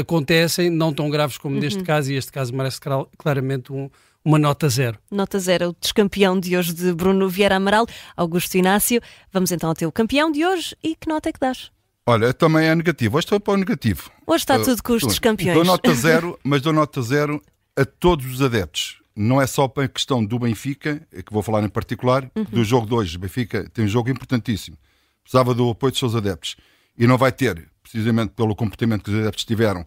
acontecem, 0.00 0.70
não 0.70 0.94
tão 0.94 1.10
graves 1.10 1.36
como 1.36 1.56
uhum. 1.56 1.60
neste 1.60 1.82
caso, 1.82 2.10
e 2.10 2.16
este 2.16 2.32
caso 2.32 2.54
merece 2.54 2.80
claramente 3.18 3.70
um, 3.70 3.90
uma 4.24 4.38
nota 4.38 4.66
zero. 4.66 4.98
Nota 5.10 5.38
zero, 5.38 5.68
o 5.68 5.76
descampeão 5.78 6.40
de 6.40 6.56
hoje 6.56 6.72
de 6.72 6.90
Bruno 6.94 7.28
Vieira 7.28 7.56
Amaral, 7.56 7.86
Augusto 8.16 8.56
Inácio. 8.56 9.02
Vamos 9.30 9.52
então 9.52 9.68
ao 9.68 9.74
teu 9.74 9.92
campeão 9.92 10.32
de 10.32 10.42
hoje 10.42 10.74
e 10.82 10.96
que 10.96 11.06
nota 11.06 11.28
é 11.28 11.32
que 11.34 11.38
dás? 11.38 11.70
Olha, 12.06 12.32
também 12.32 12.66
é 12.66 12.74
negativo. 12.74 13.18
Hoje 13.18 13.26
estou 13.26 13.38
para 13.38 13.52
o 13.52 13.56
negativo. 13.58 14.10
Hoje 14.26 14.42
está 14.42 14.56
uh, 14.56 14.64
tudo 14.64 14.82
com 14.82 14.94
os 14.94 15.02
descampeões. 15.02 15.54
Dou 15.54 15.66
nota 15.66 15.92
zero, 15.94 16.38
mas 16.42 16.62
dou 16.62 16.72
nota 16.72 17.02
zero 17.02 17.42
a 17.76 17.84
todos 17.84 18.24
os 18.24 18.40
adeptos 18.40 19.01
não 19.14 19.40
é 19.40 19.46
só 19.46 19.68
para 19.68 19.84
a 19.84 19.88
questão 19.88 20.24
do 20.24 20.38
Benfica, 20.38 21.06
que 21.10 21.32
vou 21.32 21.42
falar 21.42 21.62
em 21.62 21.68
particular, 21.68 22.30
uhum. 22.34 22.44
do 22.44 22.64
jogo 22.64 22.86
de 22.86 22.94
hoje. 22.94 23.16
O 23.16 23.20
Benfica 23.20 23.68
tem 23.72 23.84
um 23.84 23.88
jogo 23.88 24.10
importantíssimo. 24.10 24.76
Precisava 25.22 25.54
do 25.54 25.70
apoio 25.70 25.90
dos 25.90 25.98
seus 25.98 26.14
adeptos. 26.14 26.56
E 26.96 27.06
não 27.06 27.16
vai 27.16 27.32
ter, 27.32 27.68
precisamente 27.82 28.32
pelo 28.34 28.54
comportamento 28.54 29.04
que 29.04 29.10
os 29.10 29.18
adeptos 29.18 29.44
tiveram 29.44 29.86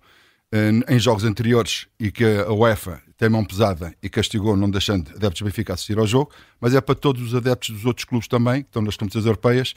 em 0.88 1.00
jogos 1.00 1.24
anteriores 1.24 1.88
e 2.00 2.12
que 2.12 2.24
a 2.24 2.52
UEFA 2.52 3.02
tem 3.18 3.30
mão 3.30 3.44
pesada 3.44 3.94
e 4.02 4.10
castigou 4.10 4.56
não 4.56 4.70
deixando 4.70 5.10
adeptos 5.10 5.42
do 5.42 5.46
Benfica 5.46 5.74
assistir 5.74 5.98
ao 5.98 6.08
jogo, 6.08 6.32
mas 6.62 6.74
é 6.74 6.80
para 6.80 6.96
todos 6.96 7.22
os 7.22 7.36
adeptos 7.36 7.72
dos 7.72 7.86
outros 7.86 8.06
clubes 8.06 8.28
também, 8.28 8.62
que 8.62 8.70
estão 8.70 8.82
nas 8.82 8.96
competições 8.96 9.26
europeias, 9.26 9.74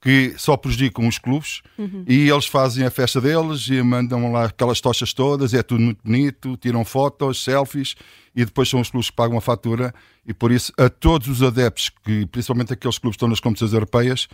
que 0.00 0.34
só 0.38 0.56
prejudicam 0.56 1.06
os 1.06 1.18
clubes 1.18 1.60
uhum. 1.76 2.04
e 2.08 2.30
eles 2.30 2.46
fazem 2.46 2.86
a 2.86 2.90
festa 2.90 3.20
deles 3.20 3.68
e 3.68 3.82
mandam 3.82 4.32
lá 4.32 4.46
aquelas 4.46 4.80
tochas 4.80 5.12
todas, 5.12 5.52
é 5.52 5.62
tudo 5.62 5.82
muito 5.82 6.02
bonito, 6.02 6.56
tiram 6.56 6.84
fotos, 6.84 7.44
selfies 7.44 7.94
e 8.34 8.44
depois 8.44 8.68
são 8.68 8.80
os 8.80 8.90
clubes 8.90 9.10
que 9.10 9.16
pagam 9.16 9.36
a 9.36 9.40
fatura 9.40 9.92
e 10.26 10.32
por 10.32 10.52
isso 10.52 10.72
a 10.78 10.88
todos 10.88 11.28
os 11.28 11.42
adeptos, 11.42 11.90
que 11.90 12.24
principalmente 12.26 12.72
aqueles 12.72 12.98
clubes 12.98 13.14
que 13.14 13.18
estão 13.18 13.28
nas 13.28 13.40
competições 13.40 13.74
europeias, 13.74 14.26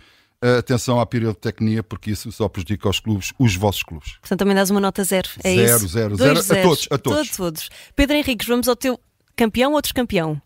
atenção 0.59 0.99
à 0.99 1.05
pirotecnia, 1.05 1.83
porque 1.83 2.11
isso 2.11 2.31
só 2.31 2.47
prejudica 2.47 2.87
os 2.87 2.99
clubes, 2.99 3.33
os 3.37 3.55
vossos 3.55 3.83
clubes. 3.83 4.17
Portanto, 4.21 4.39
também 4.39 4.55
dás 4.55 4.69
uma 4.69 4.79
nota 4.79 5.03
zero, 5.03 5.27
é 5.43 5.55
zero, 5.55 5.77
isso? 5.77 5.87
Zero, 5.87 6.15
zero, 6.15 6.41
zero. 6.41 6.59
A 6.59 6.63
todos, 6.63 6.87
a 6.91 6.97
todos. 6.97 7.17
todos. 7.17 7.37
todos. 7.37 7.69
Pedro 7.95 8.15
Henriques, 8.15 8.47
vamos 8.47 8.67
ao 8.67 8.75
teu 8.75 8.99
campeão 9.35 9.73
ou 9.73 9.81
descampeão? 9.81 10.41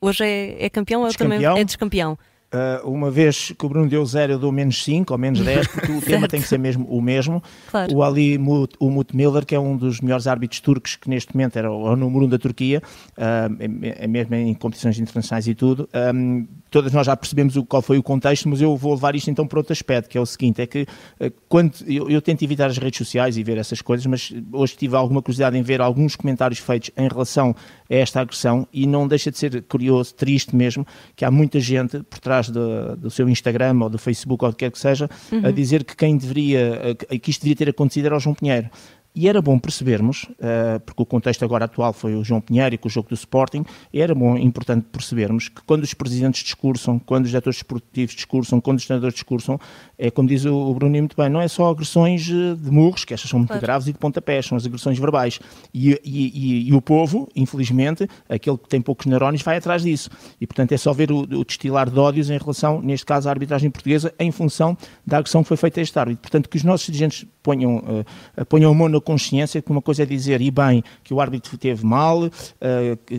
Hoje 0.00 0.24
é, 0.24 0.64
é 0.64 0.70
campeão 0.70 1.02
ou 1.02 1.12
também 1.12 1.44
é 1.44 1.64
descampeão? 1.64 2.18
Uh, 2.54 2.88
uma 2.88 3.10
vez 3.10 3.52
que 3.58 3.66
o 3.66 3.68
Bruno 3.68 3.88
deu 3.88 4.06
0, 4.06 4.34
eu 4.34 4.38
dou 4.38 4.52
menos 4.52 4.84
5 4.84 5.12
ou 5.12 5.18
menos 5.18 5.40
10, 5.40 5.66
porque 5.66 5.90
o 5.90 5.98
tema 6.00 6.28
tem 6.28 6.40
que 6.40 6.46
ser 6.46 6.56
mesmo 6.58 6.86
o 6.86 7.02
mesmo. 7.02 7.42
Claro. 7.68 7.92
O 7.92 8.00
Ali 8.00 8.38
Mut, 8.38 8.76
o 8.78 8.88
Mut 8.90 9.16
Miller, 9.16 9.44
que 9.44 9.56
é 9.56 9.58
um 9.58 9.76
dos 9.76 10.00
melhores 10.00 10.28
árbitros 10.28 10.60
turcos, 10.60 10.94
que 10.94 11.10
neste 11.10 11.34
momento 11.34 11.56
era 11.56 11.68
o, 11.68 11.82
o 11.82 11.96
número 11.96 12.24
1 12.24 12.26
um 12.26 12.28
da 12.28 12.38
Turquia, 12.38 12.80
uh, 13.18 14.08
mesmo 14.08 14.34
em 14.36 14.54
competições 14.54 15.00
internacionais 15.00 15.48
e 15.48 15.54
tudo. 15.54 15.88
Um, 16.14 16.46
todas 16.74 16.92
nós 16.92 17.06
já 17.06 17.16
percebemos 17.16 17.54
o, 17.54 17.64
qual 17.64 17.80
foi 17.80 17.98
o 17.98 18.02
contexto, 18.02 18.48
mas 18.48 18.60
eu 18.60 18.76
vou 18.76 18.94
levar 18.94 19.14
isto 19.14 19.30
então 19.30 19.46
para 19.46 19.60
outro 19.60 19.72
aspecto, 19.72 20.10
que 20.10 20.18
é 20.18 20.20
o 20.20 20.26
seguinte: 20.26 20.60
é 20.60 20.66
que 20.66 20.82
uh, 20.82 21.30
quando 21.48 21.72
eu, 21.86 22.10
eu, 22.10 22.20
tento 22.20 22.42
evitar 22.42 22.66
as 22.66 22.78
redes 22.78 22.98
sociais 22.98 23.36
e 23.36 23.44
ver 23.44 23.56
essas 23.58 23.80
coisas, 23.80 24.04
mas 24.06 24.32
hoje 24.52 24.76
tive 24.76 24.96
alguma 24.96 25.22
curiosidade 25.22 25.56
em 25.56 25.62
ver 25.62 25.80
alguns 25.80 26.16
comentários 26.16 26.58
feitos 26.58 26.90
em 26.96 27.06
relação 27.06 27.54
a 27.88 27.94
esta 27.94 28.20
agressão 28.20 28.66
e 28.72 28.88
não 28.88 29.06
deixa 29.06 29.30
de 29.30 29.38
ser 29.38 29.62
curioso, 29.62 30.12
triste 30.16 30.56
mesmo, 30.56 30.84
que 31.14 31.24
há 31.24 31.30
muita 31.30 31.60
gente 31.60 32.02
por 32.02 32.18
trás 32.18 32.48
do, 32.48 32.96
do 32.96 33.08
seu 33.08 33.28
Instagram 33.28 33.78
ou 33.80 33.88
do 33.88 33.98
Facebook 33.98 34.44
ou 34.44 34.50
do 34.50 34.56
que 34.56 34.64
quer 34.64 34.72
que 34.72 34.78
seja, 34.78 35.08
uhum. 35.30 35.46
a 35.46 35.52
dizer 35.52 35.84
que 35.84 35.94
quem 35.94 36.16
deveria, 36.16 36.96
que 37.22 37.30
isto 37.30 37.42
deveria 37.42 37.66
ter 37.66 37.70
acontecido 37.70 38.06
era 38.06 38.16
o 38.16 38.20
João 38.20 38.34
Pinheiro. 38.34 38.68
E 39.16 39.28
era 39.28 39.40
bom 39.40 39.56
percebermos, 39.60 40.24
uh, 40.24 40.80
porque 40.84 41.00
o 41.00 41.06
contexto 41.06 41.44
agora 41.44 41.66
atual 41.66 41.92
foi 41.92 42.16
o 42.16 42.24
João 42.24 42.40
Pinheiro 42.40 42.74
e 42.74 42.78
com 42.78 42.88
o 42.88 42.90
jogo 42.90 43.08
do 43.08 43.14
Sporting, 43.14 43.64
era 43.92 44.12
bom, 44.12 44.36
importante 44.36 44.86
percebermos 44.90 45.48
que 45.48 45.62
quando 45.62 45.84
os 45.84 45.94
presidentes 45.94 46.42
discursam, 46.42 46.98
quando 46.98 47.24
os 47.26 47.30
diretores 47.30 47.58
desportivos 47.58 48.12
discursam, 48.12 48.60
quando 48.60 48.78
os 48.78 48.86
treinadores 48.86 49.14
discursam, 49.14 49.56
é 49.96 50.10
como 50.10 50.28
diz 50.28 50.44
o, 50.44 50.74
Bruno 50.74 50.98
muito 50.98 51.16
bem, 51.16 51.28
não 51.28 51.40
é 51.40 51.46
só 51.46 51.70
agressões 51.70 52.28
eh, 52.28 52.56
de 52.56 52.70
murros, 52.72 53.04
que 53.04 53.14
estas 53.14 53.30
são 53.30 53.38
muito 53.38 53.50
claro. 53.50 53.62
graves, 53.62 53.86
e 53.86 53.92
de 53.92 53.98
pontapés, 53.98 54.46
são 54.46 54.56
as 54.56 54.66
agressões 54.66 54.98
verbais. 54.98 55.38
E, 55.72 55.92
e, 55.92 55.98
e, 56.04 56.68
e, 56.68 56.74
o 56.74 56.82
povo, 56.82 57.28
infelizmente, 57.36 58.08
aquele 58.28 58.58
que 58.58 58.68
tem 58.68 58.80
poucos 58.80 59.06
neurónios, 59.06 59.42
vai 59.42 59.58
atrás 59.58 59.82
disso. 59.82 60.10
E, 60.40 60.46
portanto, 60.46 60.72
é 60.72 60.76
só 60.76 60.92
ver 60.92 61.12
o, 61.12 61.20
o 61.20 61.44
destilar 61.44 61.88
de 61.88 61.98
ódios 61.98 62.30
em 62.30 62.38
relação, 62.38 62.82
neste 62.82 63.06
caso, 63.06 63.28
à 63.28 63.32
arbitragem 63.32 63.70
portuguesa, 63.70 64.12
em 64.18 64.32
função 64.32 64.76
da 65.06 65.18
agressão 65.18 65.42
que 65.42 65.48
foi 65.48 65.56
feita 65.56 65.80
a 65.80 65.82
este 65.82 65.96
árbitro. 65.96 66.22
Portanto, 66.22 66.48
que 66.48 66.56
os 66.56 66.64
nossos 66.64 66.86
dirigentes 66.86 67.26
ponham, 67.42 67.76
uh, 67.76 68.44
ponham 68.46 68.72
a 68.72 68.74
mão 68.74 68.88
na 68.88 69.00
consciência 69.04 69.62
que 69.62 69.70
uma 69.70 69.82
coisa 69.82 70.02
é 70.02 70.06
dizer, 70.06 70.40
e 70.40 70.50
bem, 70.50 70.82
que 71.02 71.14
o 71.14 71.20
árbitro 71.20 71.56
teve 71.56 71.84
mal, 71.84 72.24
uh, 72.24 72.30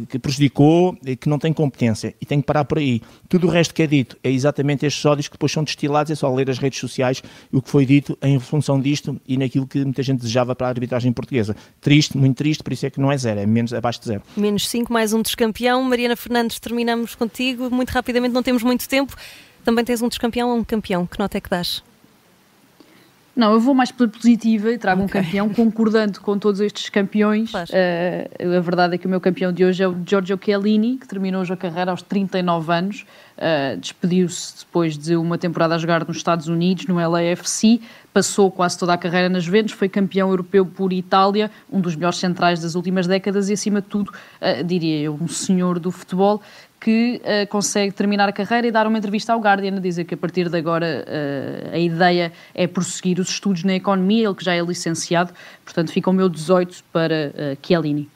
que, 0.09 0.19
prejudicou, 0.19 0.97
que 1.19 1.29
não 1.29 1.39
tem 1.39 1.53
competência. 1.53 2.13
E 2.19 2.25
tem 2.25 2.41
que 2.41 2.47
parar 2.47 2.65
por 2.65 2.77
aí. 2.77 3.01
Tudo 3.29 3.47
o 3.47 3.49
resto 3.49 3.73
que 3.73 3.83
é 3.83 3.87
dito 3.87 4.17
é 4.23 4.29
exatamente 4.29 4.85
estes 4.85 5.05
ódios 5.05 5.27
que 5.27 5.33
depois 5.33 5.51
são 5.51 5.63
destilados, 5.63 6.11
é 6.11 6.15
só 6.15 6.33
ler 6.33 6.49
as 6.49 6.57
redes 6.57 6.79
sociais 6.79 7.21
o 7.51 7.61
que 7.61 7.69
foi 7.69 7.85
dito 7.85 8.17
em 8.21 8.39
função 8.39 8.79
disto 8.81 9.19
e 9.27 9.37
naquilo 9.37 9.67
que 9.67 9.79
muita 9.83 10.03
gente 10.03 10.19
desejava 10.19 10.55
para 10.55 10.67
a 10.67 10.69
arbitragem 10.69 11.13
portuguesa. 11.13 11.55
Triste, 11.79 12.17
muito 12.17 12.37
triste, 12.37 12.63
por 12.63 12.73
isso 12.73 12.85
é 12.85 12.89
que 12.89 12.99
não 12.99 13.11
é 13.11 13.17
zero, 13.17 13.39
é 13.39 13.45
menos 13.45 13.73
abaixo 13.73 13.99
de 13.99 14.07
zero. 14.07 14.21
Menos 14.35 14.67
5, 14.67 14.91
mais 14.91 15.13
um 15.13 15.21
descampeão. 15.21 15.81
Mariana 15.83 16.15
Fernandes, 16.15 16.59
terminamos 16.59 17.15
contigo. 17.15 17.69
Muito 17.69 17.89
rapidamente, 17.89 18.33
não 18.33 18.43
temos 18.43 18.63
muito 18.63 18.87
tempo. 18.87 19.15
Também 19.63 19.83
tens 19.83 20.01
um 20.01 20.07
descampeão 20.07 20.49
ou 20.49 20.57
um 20.57 20.63
campeão? 20.63 21.05
Que 21.05 21.17
nota 21.19 21.37
é 21.37 21.41
que 21.41 21.49
dás? 21.49 21.83
Não, 23.35 23.51
eu 23.51 23.59
vou 23.59 23.73
mais 23.73 23.91
pela 23.91 24.09
positiva 24.09 24.71
e 24.71 24.77
trago 24.77 25.03
okay. 25.03 25.19
um 25.19 25.23
campeão 25.23 25.49
concordando 25.49 26.21
com 26.21 26.39
todos 26.39 26.61
estes 26.61 26.89
campeões. 26.89 27.53
Uh, 27.53 28.57
a 28.57 28.59
verdade 28.61 28.95
é 28.95 28.97
que 28.97 29.05
o 29.05 29.09
meu 29.09 29.19
campeão 29.19 29.51
de 29.51 29.65
hoje 29.65 29.83
é 29.83 29.87
o 29.87 29.95
Giorgio 30.05 30.39
Chiellini, 30.41 30.97
que 30.97 31.05
terminou 31.05 31.41
hoje 31.41 31.51
a 31.51 31.57
carreira 31.57 31.91
aos 31.91 32.01
39 32.01 32.71
anos. 32.71 33.05
Uh, 33.37 33.77
Despediu-se 33.77 34.59
depois 34.59 34.97
de 34.97 35.17
uma 35.17 35.37
temporada 35.37 35.75
a 35.75 35.77
jogar 35.77 36.07
nos 36.07 36.15
Estados 36.15 36.47
Unidos, 36.47 36.87
no 36.87 36.95
LAFC. 36.95 37.81
Passou 38.13 38.49
quase 38.49 38.79
toda 38.79 38.93
a 38.93 38.97
carreira 38.97 39.27
nas 39.27 39.43
Juventus, 39.43 39.73
foi 39.73 39.89
campeão 39.89 40.29
europeu 40.29 40.65
por 40.65 40.93
Itália, 40.93 41.51
um 41.69 41.81
dos 41.81 41.97
melhores 41.97 42.17
centrais 42.17 42.61
das 42.61 42.73
últimas 42.73 43.05
décadas 43.05 43.49
e, 43.49 43.53
acima 43.53 43.81
de 43.81 43.87
tudo, 43.87 44.11
uh, 44.11 44.63
diria 44.63 45.01
eu, 45.01 45.19
um 45.21 45.27
senhor 45.27 45.77
do 45.77 45.91
futebol 45.91 46.41
que 46.85 47.19
uh, 47.23 47.47
consegue 47.49 47.91
terminar 47.91 48.29
a 48.29 48.31
carreira 48.31 48.67
e 48.67 48.71
dar 48.71 48.85
uma 48.85 48.95
entrevista 48.95 49.33
ao 49.33 49.39
Guardian 49.39 49.77
a 49.77 49.79
dizer 49.79 50.05
que 50.05 50.13
a 50.13 50.17
partir 50.17 50.49
de 50.49 50.55
agora 50.55 51.03
uh, 51.07 51.73
a 51.73 51.79
ideia 51.79 52.31
é 52.53 52.67
prosseguir 52.67 53.19
os 53.19 53.27
estudos 53.27 53.63
na 53.63 53.73
economia, 53.73 54.27
ele 54.27 54.35
que 54.35 54.45
já 54.45 54.53
é 54.53 54.61
licenciado, 54.61 55.33
portanto 55.63 55.91
fica 55.91 56.11
o 56.11 56.13
meu 56.13 56.29
18 56.29 56.83
para 56.93 57.33
uh, 57.33 57.65
Chiellini. 57.65 58.07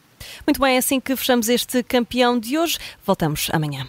Muito 0.46 0.62
bem, 0.62 0.76
é 0.76 0.78
assim 0.78 1.00
que 1.00 1.16
fechamos 1.16 1.50
este 1.50 1.82
campeão 1.82 2.38
de 2.38 2.60
hoje. 2.60 2.78
Voltamos 3.04 3.50
amanhã. 3.52 3.88